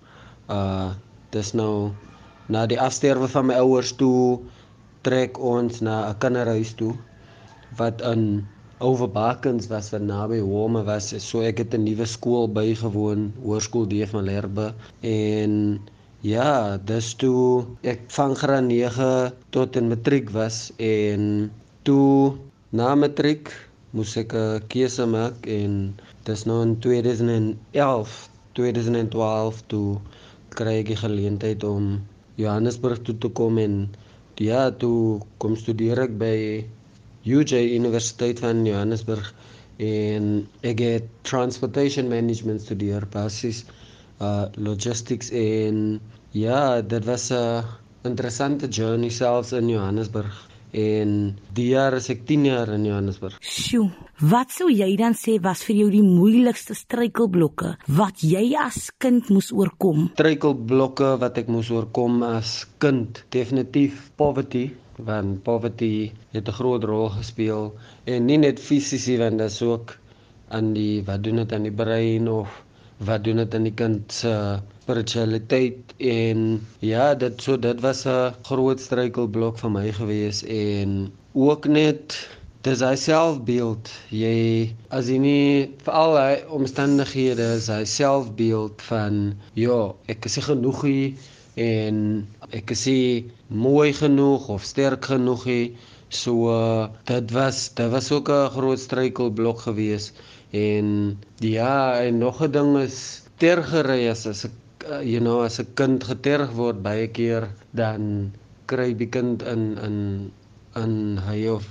uh 0.50 0.92
dis 1.32 1.54
nou 1.54 1.92
na 2.52 2.66
die 2.68 2.80
afsterwe 2.80 3.28
van 3.32 3.48
my 3.50 3.56
ouers 3.64 3.92
toe 4.00 4.40
trek 5.08 5.40
ons 5.40 5.82
na 5.82 6.10
'n 6.10 6.18
kinderhuis 6.24 6.74
toe 6.80 6.94
wat 7.78 8.02
in 8.14 8.46
Overbakens 8.82 9.68
was 9.70 9.92
wat 9.94 10.02
naby 10.02 10.40
Home 10.42 10.82
was. 10.84 11.14
So 11.22 11.42
ek 11.46 11.58
het 11.62 11.74
'n 11.78 11.84
nuwe 11.86 12.06
skool 12.06 12.48
bygewoon 12.50 13.32
hoërskool 13.44 13.86
DF 13.86 14.14
Malherbe 14.18 14.74
en 15.02 15.80
ja 16.22 16.78
dis 16.78 17.14
toe 17.14 17.66
ek 17.84 18.02
van 18.18 18.34
graad 18.36 18.66
9 18.66 19.34
tot 19.50 19.76
in 19.76 19.88
matriek 19.88 20.30
was. 20.30 20.72
En 20.78 21.52
toe 21.84 22.34
na 22.72 22.96
matriek 22.96 23.54
moes 23.94 24.18
ek 24.18 24.34
'n 24.34 24.62
keuse 24.68 25.06
maak 25.06 25.38
en 25.46 25.94
dis 26.26 26.46
nou 26.46 26.62
in 26.66 26.80
2011 26.80 28.30
2012 28.54 29.62
toe 29.68 30.00
kry 30.58 30.80
ek 30.82 30.92
die 30.92 31.00
geleentheid 31.00 31.64
om 31.68 31.94
Johannesburg 32.42 33.04
toe 33.08 33.16
te 33.24 33.30
kom 33.40 33.60
en 33.62 33.76
ja, 34.42 34.70
toe 34.84 35.22
kom 35.44 35.56
studeer 35.60 36.00
ek 36.08 36.16
by 36.22 36.36
UJ 37.28 37.76
Universiteit 37.78 38.42
van 38.42 38.64
Johannesburg 38.66 39.34
en 39.82 40.32
ek 40.68 40.82
het 40.86 41.10
transportation 41.30 42.10
management 42.10 42.64
studeer 42.66 43.06
basis 43.14 43.64
uh 44.22 44.46
logistics 44.58 45.32
en 45.34 46.00
ja, 46.38 46.82
dit 46.82 47.06
was 47.06 47.32
'n 47.32 47.64
interessante 48.06 48.68
journey 48.68 49.10
selfs 49.10 49.52
in 49.52 49.70
Johannesburg 49.70 50.51
en 50.72 51.38
die 51.54 51.68
jaar 51.74 51.98
is 51.98 52.10
ek 52.10 52.26
10 52.28 52.46
jaar 52.48 52.70
in 52.76 52.86
Johannesburg. 52.88 53.38
Sjoe, 53.44 53.90
wat 54.32 54.54
sou 54.56 54.70
jy 54.72 54.90
dan 55.00 55.16
sê 55.18 55.38
was 55.44 55.64
vir 55.68 55.76
jou 55.82 55.90
die 55.94 56.04
moeilikste 56.06 56.76
struikelblokke 56.78 57.76
wat 58.00 58.24
jy 58.24 58.52
as 58.60 58.90
kind 59.02 59.30
moes 59.30 59.52
oorkom? 59.52 60.10
Struikelblokke 60.16 61.18
wat 61.22 61.42
ek 61.44 61.52
moes 61.52 61.72
oorkom 61.74 62.24
as 62.28 62.62
kind, 62.80 63.24
definitief 63.36 64.10
poverty 64.20 64.70
want 65.02 65.44
poverty 65.44 66.12
het 66.34 66.48
'n 66.48 66.58
groot 66.60 66.84
rol 66.84 67.10
gespeel 67.10 67.74
en 68.06 68.26
nie 68.26 68.38
net 68.38 68.60
fisies 68.60 69.08
nie 69.08 69.18
want 69.18 69.38
dit 69.38 69.48
is 69.48 69.62
ook 69.62 69.98
aan 70.50 70.74
die 70.74 71.02
wat 71.08 71.24
doen 71.24 71.38
dit 71.42 71.54
aan 71.54 71.64
die 71.64 71.78
brein 71.84 72.28
of 72.28 72.64
wat 73.06 73.24
doen 73.24 73.42
dit 73.42 73.56
aan 73.56 73.66
die 73.68 73.74
kind 73.74 74.14
se 74.14 74.34
spiritualiteit. 74.84 75.96
En 75.98 76.62
ja 76.80 77.14
dit 77.16 77.42
so 77.42 77.58
dit 77.58 77.82
was 77.82 78.06
'n 78.06 78.34
groot 78.50 78.80
struikelblok 78.80 79.60
vir 79.60 79.72
my 79.72 79.92
gewees 79.92 80.44
en 80.44 81.12
ook 81.34 81.66
net 81.68 82.18
dis 82.62 82.80
hy 82.80 82.96
selfbeeld. 82.96 83.90
Jy 84.10 84.74
as 84.90 85.08
jy 85.08 85.18
nie 85.18 85.70
vir 85.84 85.94
al 85.94 86.18
hy 86.18 86.34
omstandighede 86.60 87.54
is 87.58 87.68
hy 87.68 87.84
selfbeeld 87.86 88.82
van 88.90 89.34
ja 89.54 89.94
ek 90.08 90.26
is 90.26 90.38
genoeg 90.38 90.82
hier 90.82 91.14
en 91.56 92.28
ek 92.52 92.72
is 92.72 92.86
mooi 93.48 93.94
genoeg 93.94 94.50
of 94.50 94.64
sterk 94.64 95.06
genoeg 95.06 95.44
hier 95.44 95.72
so 96.12 96.52
dit 97.08 97.32
was 97.32 97.74
dit 97.76 97.90
was 97.92 98.12
ook 98.12 98.30
'n 98.30 98.50
groot 98.50 98.80
struikelblok 98.80 99.60
geweest 99.60 100.14
En 100.52 101.20
ja, 101.40 102.02
en 102.02 102.18
nog 102.18 102.44
'n 102.44 102.52
ding 102.52 102.78
is 102.78 103.24
tergery 103.38 104.10
as 104.10 104.26
as 104.28 104.44
'n 104.46 104.52
uh, 104.92 105.02
you 105.02 105.20
know 105.20 105.44
as 105.44 105.60
'n 105.60 105.74
kind 105.74 106.04
geterg 106.04 106.52
word 106.52 106.82
baie 106.84 107.08
keer 107.08 107.50
dan 107.72 108.34
kry 108.66 108.94
die 108.94 109.10
kind 109.10 109.44
in 109.44 109.78
in 109.88 109.98
in 110.76 111.18
hy 111.28 111.48
of 111.48 111.66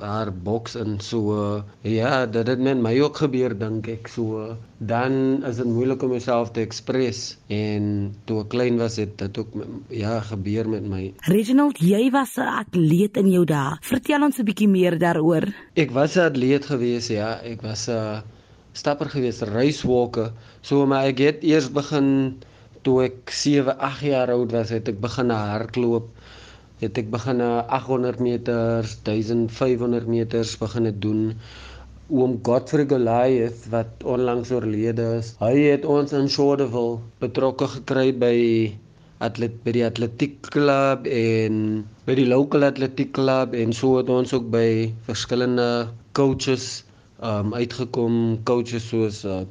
haar 0.00 0.30
boks 0.32 0.74
en 0.76 0.98
so 1.00 1.62
ja 1.82 2.26
dit 2.26 2.46
het 2.46 2.60
met 2.60 2.80
my 2.80 2.92
ook 3.00 3.16
gebeur 3.22 3.54
dink 3.58 3.88
ek. 3.88 4.08
So 4.12 4.56
dan 4.78 5.44
is 5.48 5.56
dit 5.60 5.68
moeilik 5.68 6.02
om 6.04 6.12
jouself 6.16 6.52
te 6.52 6.64
express 6.64 7.36
en 7.52 8.12
toe 8.28 8.42
ek 8.44 8.52
klein 8.52 8.78
was 8.80 8.98
het 9.00 9.16
dit 9.18 9.40
ook 9.40 9.56
ja 9.88 10.20
gebeur 10.28 10.68
met 10.68 10.86
my. 10.88 11.02
Reginald 11.30 11.80
jy 11.80 12.10
was 12.12 12.36
'n 12.36 12.48
atleet 12.60 13.16
in 13.16 13.30
jou 13.30 13.44
dae. 13.44 13.78
Vertel 13.80 14.22
ons 14.22 14.38
'n 14.38 14.44
bietjie 14.44 14.68
meer 14.68 14.98
daaroor. 14.98 15.48
Ek 15.74 15.90
was 15.90 16.16
'n 16.16 16.28
atleet 16.28 16.66
gewees 16.66 17.08
ja. 17.08 17.40
Ek 17.42 17.62
was 17.62 17.88
'n 17.88 18.22
stapper 18.72 19.08
gewees 19.08 19.40
racewalker. 19.40 20.32
So 20.60 20.86
maar 20.86 21.06
ek 21.06 21.18
het 21.18 21.44
eers 21.44 21.70
begin 21.70 22.36
toe 22.82 23.04
ek 23.04 23.30
7 23.30 23.78
8 23.78 24.00
jaar 24.00 24.30
oud 24.30 24.52
was 24.52 24.68
het 24.68 24.88
ek 24.88 25.00
begin 25.00 25.30
hardloop 25.30 26.08
het 26.84 26.98
ek 27.00 27.10
begin 27.12 27.40
800 27.42 28.20
meters, 28.22 28.94
1500 29.08 30.06
meters 30.06 30.54
begin 30.60 30.88
doen. 31.00 31.22
Oom 32.12 32.36
Godfrey 32.44 32.86
Goliath 32.88 33.66
wat 33.72 34.04
onlangs 34.04 34.52
oorlede 34.52 35.06
is. 35.18 35.32
Hy 35.40 35.54
het 35.72 35.84
ons 35.88 36.12
in 36.12 36.28
Shoreville 36.28 37.00
betrokke 37.24 37.68
gekry 37.78 38.10
by 38.12 38.36
atlet 39.24 39.54
by 39.64 39.72
die 39.76 39.84
atletiek 39.86 40.36
klub 40.52 41.06
en 41.08 41.84
by 42.04 42.16
die 42.18 42.26
local 42.28 42.66
atletiek 42.66 43.14
klub 43.16 43.54
en 43.56 43.72
so 43.72 43.96
het 44.00 44.10
ons 44.12 44.34
ook 44.36 44.50
by 44.52 44.66
verskillende 45.06 45.88
coaches 46.18 46.82
um 47.24 47.54
uitgekom, 47.56 48.36
coaches 48.44 48.90
soos 48.90 49.22
uh, 49.24 49.44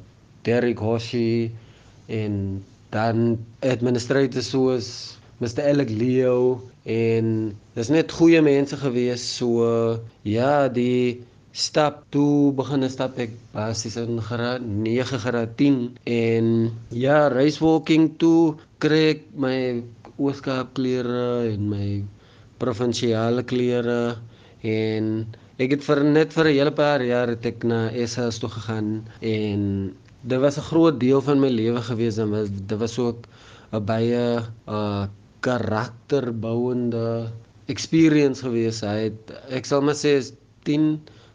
Derek 0.46 0.78
Hoshi 0.78 1.50
en 2.12 2.62
dan 2.94 3.38
administrateurs 3.66 4.52
soos 4.52 4.88
Mr. 5.40 5.66
Alec 5.66 5.90
Leo 5.90 6.62
en 6.86 7.54
dis 7.74 7.88
net 7.90 8.12
goeie 8.14 8.38
mense 8.44 8.76
gewees 8.78 9.22
so 9.38 9.66
ja 10.22 10.68
die 10.68 11.24
stap 11.54 12.04
toe 12.14 12.52
begin 12.54 12.86
stap 12.90 13.18
ek 13.18 13.34
basies 13.54 13.96
in 13.98 14.20
graad 14.28 14.62
9 14.62 15.18
graad 15.24 15.56
10 15.58 15.80
en 16.06 16.46
ja 16.90 17.16
race 17.34 17.58
walking 17.62 18.12
toe 18.22 18.54
kry 18.78 19.00
ek 19.14 19.24
my 19.46 19.56
ooskaap 20.22 20.70
klere 20.78 21.50
en 21.50 21.66
my 21.72 21.88
provinsiale 22.62 23.42
klere 23.42 24.14
en 24.62 25.10
ek 25.58 25.74
het 25.76 25.82
vir 25.88 26.04
net 26.06 26.30
vir 26.36 26.46
'n 26.50 26.58
hele 26.58 26.74
paar 26.82 27.02
jaar 27.02 27.34
het 27.34 27.46
ek 27.52 27.66
na 27.66 27.90
SAS 28.06 28.38
toe 28.38 28.50
gegaan 28.54 29.02
en 29.20 29.60
dit 30.22 30.40
was 30.40 30.58
'n 30.58 30.68
groot 30.70 30.96
deel 31.00 31.20
van 31.20 31.40
my 31.40 31.50
lewe 31.50 31.82
gewees 31.90 32.18
en 32.22 32.30
dit 32.70 32.78
was 32.78 32.98
ook 32.98 33.26
'n 33.72 33.84
baie 33.84 34.24
uh 34.70 35.06
karakterbouende 35.44 37.30
experience 37.72 38.44
gewees. 38.44 38.80
Hy 38.84 39.10
het 39.10 39.34
ek 39.58 39.68
sal 39.68 39.84
maar 39.84 39.98
sê 39.98 40.16
10 40.68 40.88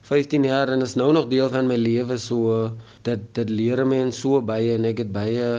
15 0.10 0.46
jaar 0.48 0.72
en 0.74 0.82
is 0.82 0.96
nou 0.98 1.12
nog 1.14 1.28
deel 1.30 1.50
van 1.54 1.68
my 1.70 1.76
lewe 1.78 2.18
so 2.18 2.70
dat 3.06 3.22
dit 3.38 3.50
leer 3.54 3.84
my 3.86 4.00
en 4.08 4.14
so 4.16 4.40
baie 4.42 4.74
en 4.78 4.88
ek 4.90 5.04
het 5.04 5.12
baie 5.14 5.50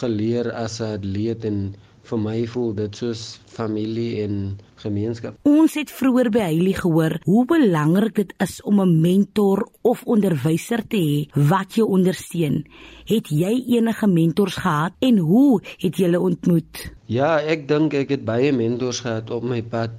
geleer 0.00 0.50
as 0.52 0.80
'n 0.84 0.98
atleet 0.98 1.44
en 1.50 1.60
vir 2.06 2.20
my 2.22 2.36
voel 2.50 2.72
dit 2.76 2.98
soos 2.98 3.22
familie 3.50 4.22
en 4.22 4.36
gemeenskap. 4.82 5.38
Ons 5.48 5.76
het 5.78 5.90
vroeër 5.90 6.30
by 6.34 6.44
Hailey 6.44 6.76
gehoor 6.78 7.16
hoe 7.24 7.44
belangrik 7.48 8.14
dit 8.20 8.34
is 8.44 8.60
om 8.62 8.80
'n 8.80 9.00
mentor 9.00 9.66
of 9.82 10.04
onderwyser 10.04 10.82
te 10.88 10.96
hê 10.96 11.48
wat 11.50 11.74
jou 11.74 11.88
ondersteun. 11.88 12.64
Het 13.06 13.28
jy 13.28 13.64
enige 13.78 14.06
mentors 14.06 14.56
gehad 14.56 14.92
en 15.00 15.18
hoe 15.18 15.60
het 15.78 15.96
jy 15.96 16.04
hulle 16.04 16.20
ontmoet? 16.20 16.92
Ja, 17.06 17.38
ek 17.40 17.68
dink 17.68 17.94
ek 17.94 18.08
het 18.08 18.24
baie 18.24 18.52
mentors 18.52 19.00
gehad 19.00 19.30
op 19.30 19.42
my 19.42 19.62
pad. 19.62 19.90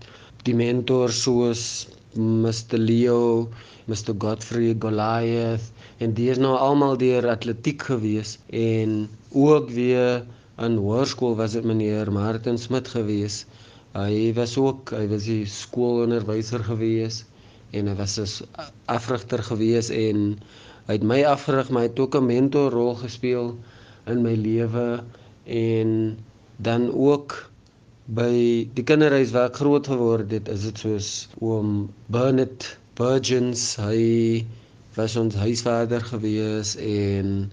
Die 0.43 0.55
mentors 0.55 1.23
soos 1.23 1.87
Mr 2.15 2.77
Leo, 2.77 3.49
Mr 3.87 4.13
Godfrey 4.17 4.75
Goliath 4.79 5.71
en 5.99 6.13
die 6.13 6.29
is 6.29 6.37
nou 6.37 6.55
almal 6.57 6.97
deur 6.97 7.27
atletiek 7.29 7.81
gewees 7.81 8.39
en 8.49 9.09
ook 9.31 9.69
weer 9.69 10.25
in 10.65 10.77
hoërskool 10.81 11.35
was 11.37 11.53
dit 11.53 11.65
meneer 11.69 12.09
Martin 12.11 12.57
Smit 12.57 12.87
gewees. 12.89 13.43
Hy 13.93 14.33
was 14.37 14.55
ook, 14.57 14.93
hy 14.97 15.05
was 15.11 15.27
die 15.29 15.45
skoolonderwyser 15.49 16.63
gewees 16.65 17.23
en 17.77 17.89
hy 17.91 17.95
was 17.99 18.17
'n 18.19 18.27
afrigter 18.85 19.43
gewees 19.43 19.89
en 19.89 20.39
hy 20.87 20.93
het 20.97 21.03
my 21.03 21.23
afgerig, 21.23 21.69
maar 21.69 21.85
hy 21.85 21.89
het 21.89 21.99
ook 21.99 22.15
'n 22.15 22.25
mentorrol 22.25 22.95
gespeel 22.95 23.55
in 24.07 24.23
my 24.23 24.35
lewe 24.35 25.03
en 25.45 26.17
dan 26.57 26.89
ook 26.91 27.49
by 28.07 28.67
die 28.73 28.83
kinderhuis 28.83 29.31
waar 29.31 29.49
ek 29.49 29.59
groot 29.61 29.87
geword 29.87 30.31
het, 30.31 30.47
is 30.47 30.63
dit 30.63 30.77
soos 30.79 31.27
oom 31.39 31.89
Bernard 32.07 32.77
Burgens, 32.95 33.75
hy 33.75 34.45
was 34.95 35.15
ons 35.15 35.35
huisvader 35.35 36.01
gewees 36.01 36.75
en 36.79 37.51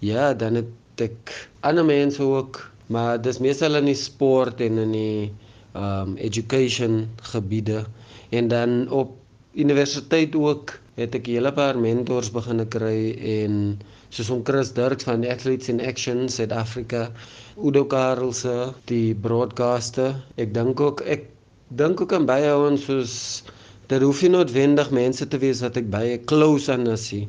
ja, 0.00 0.32
dan 0.34 0.54
het 0.54 0.72
ek 1.00 1.34
ander 1.60 1.84
mense 1.84 2.22
ook, 2.22 2.60
maar 2.86 3.20
dis 3.22 3.38
meestal 3.42 3.76
in 3.80 3.90
die 3.90 3.98
sport 3.98 4.60
en 4.60 4.78
in 4.78 4.92
die 4.92 5.32
um 5.76 6.16
education 6.16 7.04
gebiede 7.32 7.84
en 8.30 8.48
dan 8.48 8.88
op 8.88 9.12
universiteit 9.52 10.34
ook 10.34 10.78
het 10.96 11.14
ek 11.14 11.26
'n 11.28 11.36
hele 11.36 11.52
paar 11.52 11.78
mentors 11.78 12.30
begin 12.32 12.64
kry 12.68 13.12
en 13.36 13.78
soos 14.08 14.30
om 14.30 14.44
Chris 14.44 14.72
Dirks 14.72 15.04
van 15.04 15.24
Athletes 15.24 15.68
in 15.68 15.80
Action 15.80 16.28
South 16.28 16.52
Africa, 16.52 17.10
Udo 17.56 17.84
Karlse, 17.84 18.72
die 18.84 19.14
broadcaster. 19.14 20.14
Ek 20.36 20.54
dink 20.54 20.80
ook 20.80 21.00
ek 21.00 21.26
dink 21.68 22.00
ook 22.00 22.12
aan 22.12 22.26
baie 22.26 22.48
ouens 22.52 22.84
soos 22.84 23.42
dit 23.90 24.02
hoef 24.02 24.22
nie 24.22 24.30
noodwendig 24.30 24.90
mense 24.90 25.28
te 25.28 25.38
wees 25.38 25.60
wat 25.60 25.76
ek 25.76 25.90
baie 25.90 26.18
close 26.24 26.72
aan 26.72 26.86
is 26.86 27.10
nie. 27.12 27.28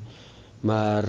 Maar 0.62 1.06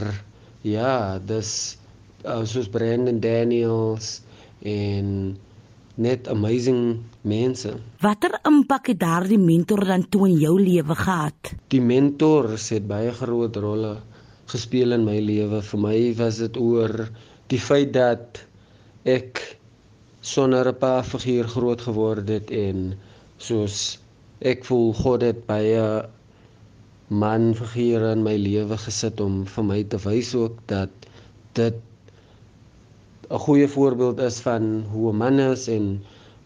ja, 0.63 1.19
dis 1.19 1.79
uh, 2.25 2.45
soos 2.45 2.69
Brandon 2.73 3.21
Daniels 3.21 4.21
en 4.67 5.37
net 5.99 6.29
amazing 6.31 7.01
mense. 7.27 7.73
Watter 8.03 8.39
impak 8.47 8.93
het 8.93 9.01
daardie 9.03 9.39
mentor 9.39 9.85
dan 9.87 10.07
toe 10.09 10.29
in 10.29 10.39
jou 10.39 10.55
lewe 10.61 10.95
gehad? 10.95 11.55
Die 11.75 11.83
mentors 11.83 12.71
het 12.75 12.87
baie 12.91 13.11
groot 13.15 13.57
rolle 13.59 13.97
gespeel 14.49 14.95
in 14.97 15.05
my 15.07 15.19
lewe. 15.21 15.61
Vir 15.63 15.83
my 15.83 15.97
was 16.19 16.39
dit 16.43 16.57
oor 16.57 17.09
die 17.51 17.61
feit 17.61 17.93
dat 17.97 18.43
ek 19.09 19.43
sonder 20.21 20.69
'n 20.69 20.79
pa 20.79 21.03
figuur 21.03 21.49
groot 21.49 21.81
geword 21.81 22.29
het 22.29 22.51
en 22.51 22.95
soos 23.39 23.99
ek 24.41 24.65
voel 24.65 24.93
God 24.95 25.23
het 25.23 25.47
baie 25.47 26.05
man 27.09 27.55
figure 27.55 28.13
in 28.13 28.23
my 28.23 28.37
lewe 28.37 28.77
gesit 28.77 29.21
om 29.21 29.45
vir 29.47 29.65
my 29.65 29.83
te 29.83 29.99
wys 30.05 30.35
ook 30.35 30.59
dat 30.67 30.91
dit 31.55 31.79
'n 33.31 33.39
goeie 33.45 33.69
voorbeeld 33.69 34.21
is 34.25 34.37
van 34.41 34.85
hoe 34.93 35.13
'n 35.13 35.17
man 35.23 35.39
is 35.39 35.69
en 35.69 35.87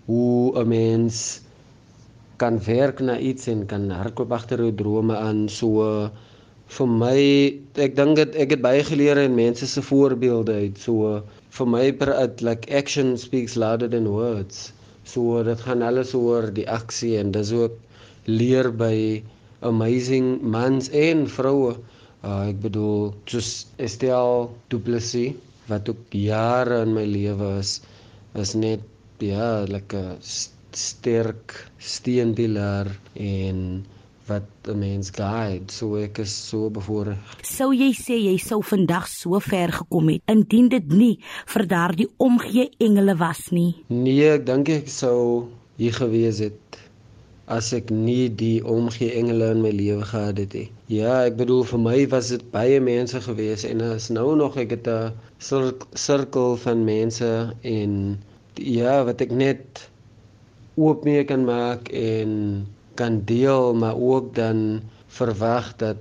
hoe 0.04 0.58
'n 0.60 0.68
mens 0.68 1.40
kan 2.42 2.56
werk 2.64 3.00
na 3.00 3.18
iets 3.18 3.46
en 3.46 3.66
kan 3.66 3.84
hardloop 3.90 4.32
agter 4.32 4.58
jou 4.58 4.74
drome 4.80 5.16
aan. 5.16 5.48
So 5.48 6.10
vir 6.76 6.88
my 7.02 7.20
ek 7.84 7.94
dink 8.00 8.16
dit 8.16 8.34
ek 8.44 8.50
het 8.56 8.62
baie 8.66 8.82
geleer 8.88 9.20
in 9.22 9.38
mense 9.38 9.66
se 9.66 9.82
voorbeelde 9.90 10.52
uit. 10.64 10.78
So 10.86 11.22
vir 11.58 11.68
my 11.74 11.84
it 12.24 12.42
like 12.42 12.74
action 12.80 13.16
speaks 13.18 13.54
louder 13.54 13.88
than 13.88 14.08
words. 14.08 14.72
So 15.04 15.42
dit 15.42 15.60
gaan 15.60 15.82
alles 15.82 16.14
oor 16.14 16.50
die 16.50 16.66
aksie 16.66 17.14
en 17.18 17.30
dis 17.30 17.52
ook 17.52 17.78
leer 18.26 18.72
by 18.72 19.22
amazing 19.60 20.42
mans 20.42 20.90
en 20.90 21.28
vroue 21.28 21.76
uh, 22.24 22.48
ek 22.48 22.58
bedoel 22.66 23.14
just 23.24 23.70
Estelle 23.78 24.48
Duplessis 24.68 25.38
wat 25.70 25.88
ook 25.88 26.16
jare 26.16 26.82
in 26.86 26.94
my 26.96 27.04
lewe 27.06 27.58
is 27.58 27.80
is 28.38 28.54
net 28.54 28.80
ja 29.22 29.64
lekker 29.68 30.16
sterk 30.72 31.56
steenpilaar 31.78 32.88
en 33.14 33.84
wat 34.26 34.48
'n 34.68 34.78
mens 34.78 35.10
guide 35.10 35.72
so 35.72 35.96
ek 35.96 36.18
is 36.18 36.48
so 36.48 36.70
bevoorreg. 36.70 37.18
Sou 37.42 37.72
jy 37.74 37.90
sê 37.92 38.16
jy 38.28 38.36
sou 38.38 38.62
vandag 38.62 39.08
so 39.08 39.40
ver 39.40 39.72
gekom 39.72 40.08
het 40.08 40.22
indien 40.26 40.68
dit 40.68 40.92
nie 40.92 41.18
vir 41.46 41.66
daardie 41.66 42.08
omgee 42.16 42.70
engele 42.78 43.16
was 43.16 43.50
nie? 43.50 43.74
Nee, 43.88 44.30
ek 44.30 44.46
dink 44.46 44.68
ek 44.68 44.88
sou 44.88 45.48
hier 45.76 45.92
gewees 45.92 46.38
het 46.38 46.61
as 47.52 47.72
ek 47.76 47.90
nie 47.92 48.28
die 48.42 48.64
omgee 48.74 49.12
engele 49.20 49.50
in 49.54 49.62
my 49.64 49.72
lewe 49.76 50.04
gehad 50.08 50.40
het 50.40 50.54
nie. 50.56 50.68
Ja, 50.92 51.22
ek 51.28 51.36
bedoel 51.40 51.64
vir 51.68 51.82
my 51.84 51.96
was 52.14 52.30
dit 52.32 52.44
baie 52.54 52.80
mense 52.80 53.20
gewees 53.26 53.64
en 53.68 53.84
is 53.92 54.08
nou 54.14 54.32
nog 54.40 54.56
ek 54.62 54.76
het 54.76 54.88
'n 54.88 55.12
sirkel 56.06 56.56
van 56.64 56.84
mense 56.84 57.32
en 57.76 58.18
ja, 58.56 59.04
wat 59.04 59.20
ek 59.20 59.32
net 59.32 59.88
oop 60.76 61.04
mee 61.04 61.24
kan 61.24 61.44
maak 61.44 61.88
en 61.92 62.66
kan 62.94 63.20
deel, 63.24 63.74
maar 63.74 63.96
ook 63.96 64.34
dan 64.34 64.80
verwag 65.08 65.76
dat 65.76 66.00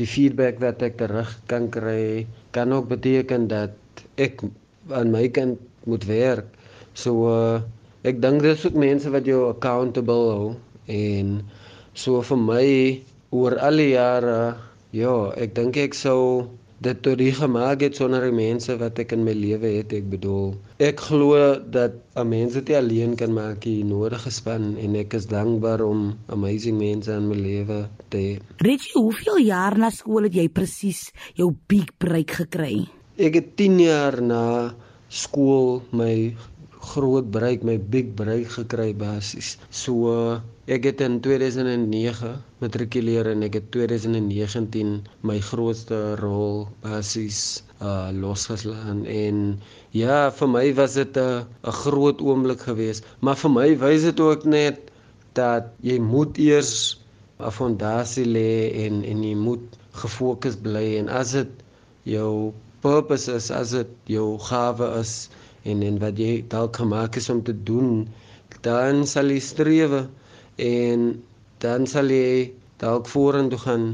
die 0.00 0.06
feedback 0.06 0.60
wat 0.60 0.82
ek 0.82 0.96
terug 1.00 1.30
kan 1.46 1.68
kry 1.72 2.26
kan 2.56 2.72
ook 2.72 2.88
beteken 2.88 3.48
dat 3.48 3.76
ek 4.16 4.42
aan 4.90 5.12
my 5.12 5.28
kant 5.28 5.58
moet 5.84 6.04
werk. 6.04 6.48
So 6.94 7.28
uh, 7.28 7.60
ek 8.02 8.20
dink 8.22 8.42
dis 8.42 8.66
ook 8.66 8.74
mense 8.74 9.10
wat 9.14 9.26
jou 9.26 9.48
accountable 9.50 10.34
hou 10.34 10.48
en 10.86 11.38
so 11.94 12.22
vir 12.22 12.40
my 12.40 12.66
oor 13.30 13.58
al 13.62 13.76
die 13.80 13.92
jare 13.94 14.40
ja, 14.92 15.32
ek 15.40 15.54
dink 15.56 15.78
ek 15.80 15.94
sou 15.96 16.50
dit 16.82 16.98
tot 17.04 17.20
die 17.20 17.30
gemaak 17.30 17.82
het 17.84 17.96
sonder 17.96 18.24
die 18.26 18.34
mense 18.34 18.74
wat 18.80 18.98
ek 18.98 19.14
in 19.14 19.22
my 19.26 19.34
lewe 19.36 19.70
het. 19.78 19.92
Ek 19.94 20.08
bedoel, 20.10 20.52
ek 20.82 21.00
glo 21.06 21.38
dat 21.76 21.94
'n 22.18 22.28
mens 22.28 22.58
dit 22.58 22.70
alleen 22.74 23.14
kan 23.16 23.32
maak 23.32 23.62
die 23.62 23.84
nodige 23.84 24.30
span 24.30 24.76
en 24.76 24.96
ek 24.96 25.14
is 25.14 25.26
dankbaar 25.26 25.80
om 25.80 26.18
amazing 26.28 26.78
mense 26.78 27.12
in 27.12 27.28
my 27.28 27.36
lewe 27.36 27.88
te 28.10 28.18
hê. 28.18 28.32
Richie, 28.58 28.98
hoeveel 28.98 29.38
jaar 29.46 29.78
na 29.78 29.90
skool 29.90 30.24
het 30.24 30.34
jy 30.34 30.48
presies 30.48 31.12
jou 31.34 31.54
big 31.68 31.86
break 31.98 32.30
gekry? 32.30 32.88
Ek 33.16 33.34
het 33.34 33.56
10 33.56 33.78
jaar 33.78 34.20
na 34.20 34.74
skool 35.08 35.82
my 35.92 36.34
groot 36.82 37.30
bereik, 37.34 37.62
my 37.62 37.76
big 37.78 38.14
break 38.18 38.50
gekry 38.50 38.90
basies. 38.98 39.56
So 39.70 40.40
ek 40.66 40.86
het 40.88 41.02
in 41.04 41.20
2009 41.24 42.32
matrikuleer 42.62 43.30
en 43.32 43.42
ek 43.46 43.58
het 43.58 43.68
2019 43.74 44.94
my 45.26 45.38
grootste 45.50 46.00
rol 46.22 46.66
basies 46.84 47.62
uh 47.82 48.10
losgeslaan. 48.14 49.04
En 49.06 49.60
ja, 49.94 50.30
vir 50.38 50.48
my 50.48 50.66
was 50.78 50.94
dit 50.98 51.16
'n 51.16 51.46
'n 51.64 51.76
groot 51.82 52.18
oomblik 52.20 52.60
geweest, 52.70 53.06
maar 53.20 53.36
vir 53.36 53.50
my 53.50 53.68
wys 53.78 54.02
dit 54.10 54.20
ook 54.20 54.44
net 54.44 54.90
dat 55.34 55.70
jy 55.80 55.98
moet 55.98 56.38
eers 56.38 56.98
'n 57.40 57.50
fondasie 57.50 58.26
lê 58.26 58.70
en 58.86 59.04
en 59.04 59.22
jy 59.22 59.34
moet 59.34 59.64
gefokus 60.02 60.56
bly. 60.56 60.98
En 61.00 61.08
as 61.08 61.32
dit 61.32 61.50
jou 62.04 62.52
purpose 62.82 63.32
is, 63.32 63.50
as 63.50 63.70
dit 63.70 63.90
jou 64.06 64.38
gawe 64.38 64.86
is, 65.00 65.30
en 65.64 65.82
en 65.82 65.98
wat 66.02 66.18
jy 66.18 66.44
dalk 66.54 66.76
gemaak 66.76 67.16
is 67.20 67.28
om 67.30 67.42
te 67.42 67.54
doen, 67.68 68.08
dan 68.66 69.06
sal 69.06 69.30
jy 69.30 69.40
strewe 69.40 70.06
en 70.56 71.22
dan 71.64 71.86
sal 71.86 72.10
jy 72.10 72.52
dalk 72.82 73.06
vorentoe 73.10 73.60
gaan. 73.64 73.86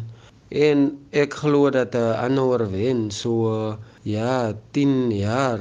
En 0.48 0.86
ek 1.12 1.34
glo 1.42 1.70
dat 1.70 1.94
'n 1.94 2.16
ander 2.26 2.64
wen 2.72 3.10
so 3.10 3.76
ja, 4.02 4.54
10 4.72 5.12
jaar 5.12 5.60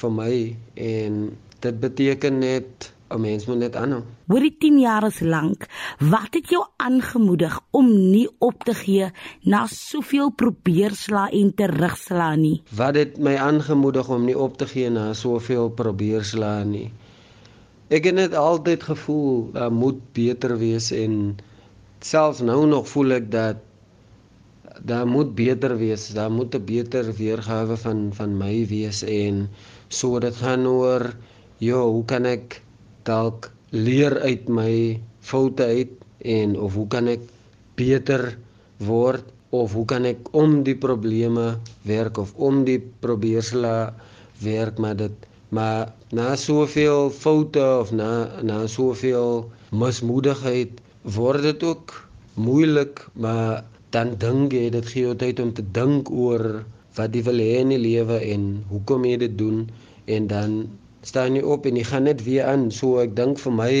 vir 0.00 0.10
my 0.10 0.56
en 0.74 1.36
dit 1.60 1.80
beteken 1.80 2.38
net 2.38 2.92
'n 3.08 3.20
mens 3.20 3.46
moet 3.46 3.58
net 3.58 3.76
aanhou. 3.76 4.02
Oor 4.28 4.42
die 4.42 4.56
10 4.58 4.78
jaar 4.82 5.04
is 5.06 5.20
lank. 5.20 5.66
Wat 5.98 6.34
het 6.34 6.48
jou 6.50 6.64
aangemoedig 6.76 7.60
om 7.70 7.86
nie 8.10 8.28
op 8.38 8.64
te 8.64 8.74
gee 8.74 9.10
na 9.42 9.66
soveel 9.70 10.30
probeersla 10.30 11.28
en 11.30 11.54
terugsla 11.54 12.34
nie? 12.34 12.62
Wat 12.74 12.94
het 12.94 13.18
my 13.18 13.36
aangemoedig 13.36 14.08
om 14.08 14.24
nie 14.24 14.38
op 14.38 14.56
te 14.56 14.66
gee 14.66 14.90
na 14.90 15.12
soveel 15.14 15.70
probeersla 15.70 16.64
nie? 16.64 16.90
Ek 17.88 18.04
het 18.04 18.14
net 18.14 18.34
altyd 18.34 18.82
gevoel 18.82 19.52
daar 19.52 19.72
moet 19.72 20.02
beter 20.12 20.58
wees 20.58 20.90
en 20.90 21.36
selfs 22.00 22.42
nou 22.42 22.66
nog 22.66 22.88
voel 22.88 23.20
ek 23.20 23.30
dat 23.30 23.62
daar 24.82 25.06
moet 25.06 25.34
beter 25.34 25.76
wees. 25.78 26.10
Daar 26.12 26.30
moet 26.30 26.54
'n 26.54 26.64
beter 26.64 27.14
weergawe 27.14 27.76
van 27.76 28.10
van 28.12 28.36
my 28.36 28.66
wees 28.66 29.02
en 29.02 29.48
so 29.88 30.18
dit 30.18 30.36
gaan 30.36 30.66
oor 30.66 31.14
ja, 31.58 31.80
hoe 31.80 32.04
kan 32.04 32.24
ek 32.24 32.65
dalk 33.08 33.50
leer 33.86 34.18
uit 34.28 34.48
my 34.48 34.74
foute 35.30 35.64
uit 35.64 35.92
en 36.38 36.56
of 36.66 36.74
hoe 36.78 36.88
kan 36.94 37.08
ek 37.14 37.22
beter 37.78 38.36
word 38.90 39.24
of 39.50 39.72
hoe 39.78 39.84
kan 39.92 40.06
ek 40.08 40.30
om 40.42 40.62
die 40.66 40.76
probleme 40.86 41.46
werk 41.86 42.18
of 42.18 42.34
om 42.48 42.64
die 42.68 42.78
probeersela 43.04 43.94
werk 44.42 44.78
maar 44.82 44.96
dit 45.02 45.26
maar 45.56 45.92
na 46.18 46.34
soveel 46.36 47.10
foute 47.10 47.62
of 47.82 47.92
na 47.92 48.10
na 48.42 48.66
soveel 48.66 49.46
mismoedigheid 49.70 50.80
word 51.18 51.46
dit 51.46 51.62
ook 51.62 51.94
moeilik 52.34 53.04
maar 53.14 53.64
dan 53.94 54.16
dink 54.20 54.52
jy 54.52 54.70
dit 54.74 54.88
gee 54.92 55.06
jou 55.06 55.14
tyd 55.22 55.40
om 55.40 55.52
te 55.54 55.64
dink 55.78 56.10
oor 56.10 56.64
wat 56.98 57.14
jy 57.14 57.22
wil 57.28 57.40
hê 57.44 57.52
in 57.62 57.72
die 57.74 57.82
lewe 57.82 58.18
en 58.32 58.48
hoekom 58.72 59.06
jy 59.08 59.16
dit 59.22 59.38
doen 59.38 59.62
en 60.16 60.26
dan 60.32 60.58
staan 61.02 61.36
jy 61.36 61.42
op 61.42 61.66
en 61.66 61.76
jy 61.76 61.84
gaan 61.84 62.06
net 62.08 62.22
weer 62.24 62.46
aan. 62.46 62.70
So 62.70 63.00
ek 63.02 63.16
dink 63.16 63.38
vir 63.38 63.52
my 63.52 63.72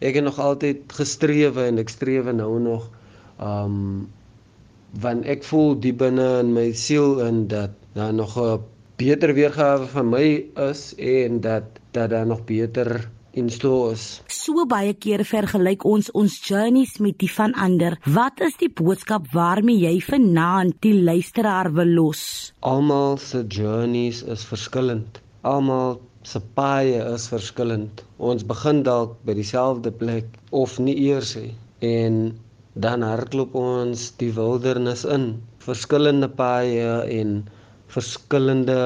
ek 0.00 0.14
het 0.14 0.24
nog 0.24 0.38
altyd 0.38 0.92
gestrewe 0.92 1.66
en 1.70 1.78
ek 1.78 1.92
strewe 1.92 2.32
nou 2.32 2.58
nog. 2.60 2.90
Um 3.40 4.08
want 4.96 5.26
ek 5.28 5.44
voel 5.44 5.74
diep 5.80 5.98
binne 6.00 6.26
in 6.40 6.54
my 6.56 6.70
siel 6.72 7.20
en 7.20 7.46
dat 7.48 7.74
daar 7.96 8.14
nog 8.14 8.38
'n 8.40 8.62
beter 8.96 9.34
weergawe 9.34 9.86
van 9.86 10.08
my 10.08 10.46
is 10.70 10.94
en 10.96 11.40
dat 11.40 11.64
dat 11.92 12.10
daar 12.10 12.26
nog 12.26 12.44
beter 12.44 13.08
in 13.36 13.50
store 13.50 13.92
is. 13.92 14.22
So 14.32 14.64
baie 14.68 14.94
kere 14.94 15.24
vergelyk 15.24 15.84
ons 15.84 16.10
ons 16.16 16.38
journeys 16.48 16.96
met 17.04 17.18
die 17.20 17.30
van 17.32 17.52
ander. 17.52 17.98
Wat 18.04 18.40
is 18.40 18.56
die 18.56 18.70
boodskap 18.72 19.28
waarmee 19.32 19.84
jy 19.84 20.00
vanaand 20.00 20.78
die 20.80 20.94
luisteraar 21.02 21.72
wil 21.76 21.92
los? 21.98 22.52
Almal 22.60 23.18
se 23.20 23.44
journeys 23.48 24.22
is 24.22 24.44
verskillend. 24.48 25.20
Almal 25.42 26.00
se 26.26 26.40
paaie 26.58 27.00
is 27.14 27.24
verskillend. 27.30 28.00
Ons 28.28 28.42
begin 28.52 28.80
dalk 28.86 29.12
by 29.26 29.34
dieselfde 29.38 29.92
plek 30.00 30.38
of 30.60 30.72
nie 30.82 30.94
eers 31.04 31.36
nie 31.38 31.52
en 31.88 32.16
dan 32.86 33.04
hardloop 33.06 33.54
ons 33.60 34.08
die 34.22 34.32
wildernis 34.38 35.04
in. 35.16 35.28
Verskillende 35.66 36.28
paaie 36.40 36.96
en 37.18 37.36
verskillende 37.94 38.78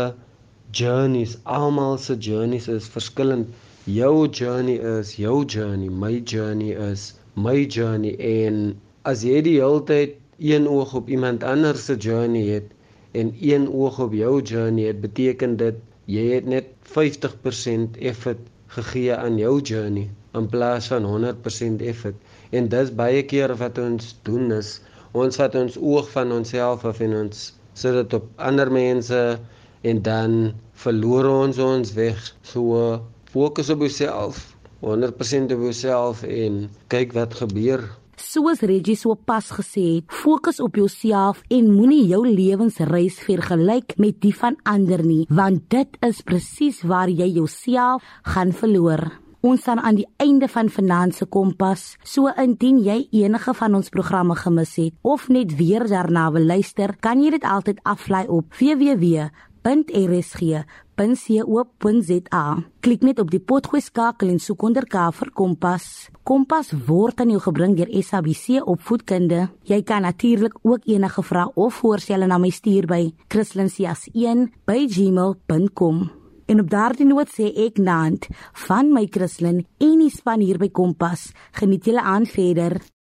journeys. 0.81 1.39
Almal 1.45 1.97
se 1.99 2.19
journeys 2.29 2.69
is 2.69 2.89
verskillend. 2.97 3.49
Jou 3.89 4.29
journey 4.29 4.77
is 4.99 5.17
jou 5.17 5.41
journey, 5.45 5.89
my 5.89 6.21
journey 6.35 6.77
is 6.91 7.15
my 7.35 7.65
journey 7.65 8.13
en 8.21 8.77
as 9.09 9.25
jy 9.25 9.41
die 9.47 9.57
hele 9.63 9.81
tyd 9.89 10.19
een 10.53 10.69
oog 10.69 10.93
op 11.01 11.09
iemand 11.09 11.45
anders 11.45 11.89
se 11.89 11.97
journey 11.97 12.45
het 12.53 12.69
en 13.17 13.33
een 13.41 13.65
oog 13.73 13.99
op 13.99 14.13
jou 14.13 14.43
journey 14.43 14.91
het, 14.93 15.01
beteken 15.01 15.57
dit 15.57 15.81
jy 16.05 16.27
het 16.35 16.47
net 16.53 16.69
50% 16.95 17.99
effort 18.13 18.41
gegee 18.77 19.15
aan 19.15 19.39
jou 19.39 19.61
journey 19.61 20.09
in 20.39 20.47
plaas 20.51 20.87
van 20.93 21.07
100% 21.07 21.83
effort. 21.83 22.17
En 22.51 22.69
dis 22.69 22.95
baie 22.95 23.23
keer 23.23 23.55
wat 23.59 23.79
ons 23.79 24.15
doen 24.27 24.53
is 24.55 24.79
ons 25.13 25.39
vat 25.41 25.55
ons 25.59 25.79
oog 25.79 26.11
van 26.15 26.33
onsself 26.33 26.85
af 26.87 27.01
en 27.03 27.17
ons 27.25 27.39
sit 27.75 27.97
dit 27.97 28.15
op 28.15 28.27
ander 28.49 28.71
mense 28.71 29.21
en 29.91 30.03
dan 30.07 30.37
verloor 30.85 31.27
ons 31.31 31.59
ons 31.59 31.95
weg. 31.97 32.19
So 32.47 33.01
fokus 33.33 33.71
op 33.75 33.83
jouself, 33.83 34.43
100% 34.85 35.55
op 35.57 35.65
jouself 35.67 36.23
en 36.23 36.69
kyk 36.93 37.15
wat 37.17 37.35
gebeur 37.43 37.83
soos 38.21 38.61
Reggie 38.67 38.97
so 38.97 39.17
pas 39.17 39.49
gesê 39.57 39.87
het, 39.97 40.13
fokus 40.13 40.61
op 40.61 40.77
jouself 40.77 41.41
en 41.49 41.73
moenie 41.73 42.05
jou 42.11 42.23
lewensreis 42.29 43.19
vergelyk 43.25 43.97
met 43.97 44.21
die 44.23 44.35
van 44.37 44.59
ander 44.69 45.03
nie, 45.07 45.25
want 45.29 45.67
dit 45.73 45.99
is 46.07 46.23
presies 46.23 46.85
waar 46.85 47.11
jy 47.11 47.33
jouself 47.41 48.05
gaan 48.23 48.53
verloor. 48.53 49.09
Ons 49.41 49.63
staan 49.65 49.81
aan 49.81 49.97
die 49.97 50.09
einde 50.21 50.51
van 50.53 50.69
Finanse 50.69 51.25
Kompas. 51.25 51.95
So 52.05 52.29
indien 52.29 52.83
jy 52.85 53.07
enige 53.23 53.55
van 53.57 53.79
ons 53.79 53.89
programme 53.89 54.37
gemis 54.37 54.75
het 54.77 54.99
of 55.01 55.31
net 55.33 55.55
weer 55.57 55.87
daarna 55.89 56.27
wil 56.35 56.45
luister, 56.45 56.93
kan 57.01 57.23
jy 57.25 57.33
dit 57.39 57.47
altyd 57.49 57.81
aflaai 57.89 58.27
op 58.29 58.53
www 58.61 59.31
www.rsg.co.za. 61.01 62.63
Klik 62.81 63.03
net 63.05 63.19
op 63.21 63.29
die 63.31 63.41
potgooi 63.41 63.81
skakel 63.85 64.29
en 64.33 64.39
soek 64.41 64.63
onder 64.69 64.87
K 64.89 64.95
vir 65.17 65.31
Kompas. 65.37 66.09
Kompas 66.25 66.73
word 66.87 67.21
aan 67.21 67.31
jou 67.35 67.43
gebring 67.45 67.77
deur 67.79 67.91
SABC 68.03 68.47
Opvoedkunde. 68.65 69.49
Jy 69.69 69.83
kan 69.83 70.03
natuurlik 70.03 70.55
ook 70.63 70.81
enige 70.89 71.23
vrae 71.23 71.51
of 71.55 71.75
voorstelle 71.83 72.27
na 72.27 72.39
my 72.39 72.51
stuur 72.51 72.87
by 72.87 73.13
christlincias1@gmail.com. 73.29 76.11
En 76.47 76.61
op 76.61 76.71
daardie 76.71 77.07
noot 77.07 77.29
sê 77.31 77.55
ek 77.55 77.79
naand 77.79 78.27
van 78.67 78.93
my 78.93 79.07
Christlin 79.07 79.67
en 79.79 79.99
die 79.99 80.11
span 80.11 80.41
hier 80.41 80.59
by 80.59 80.69
Kompas. 80.69 81.33
Geniet 81.53 81.85
julle 81.85 82.03
aan 82.03 82.27
verder. 82.27 82.81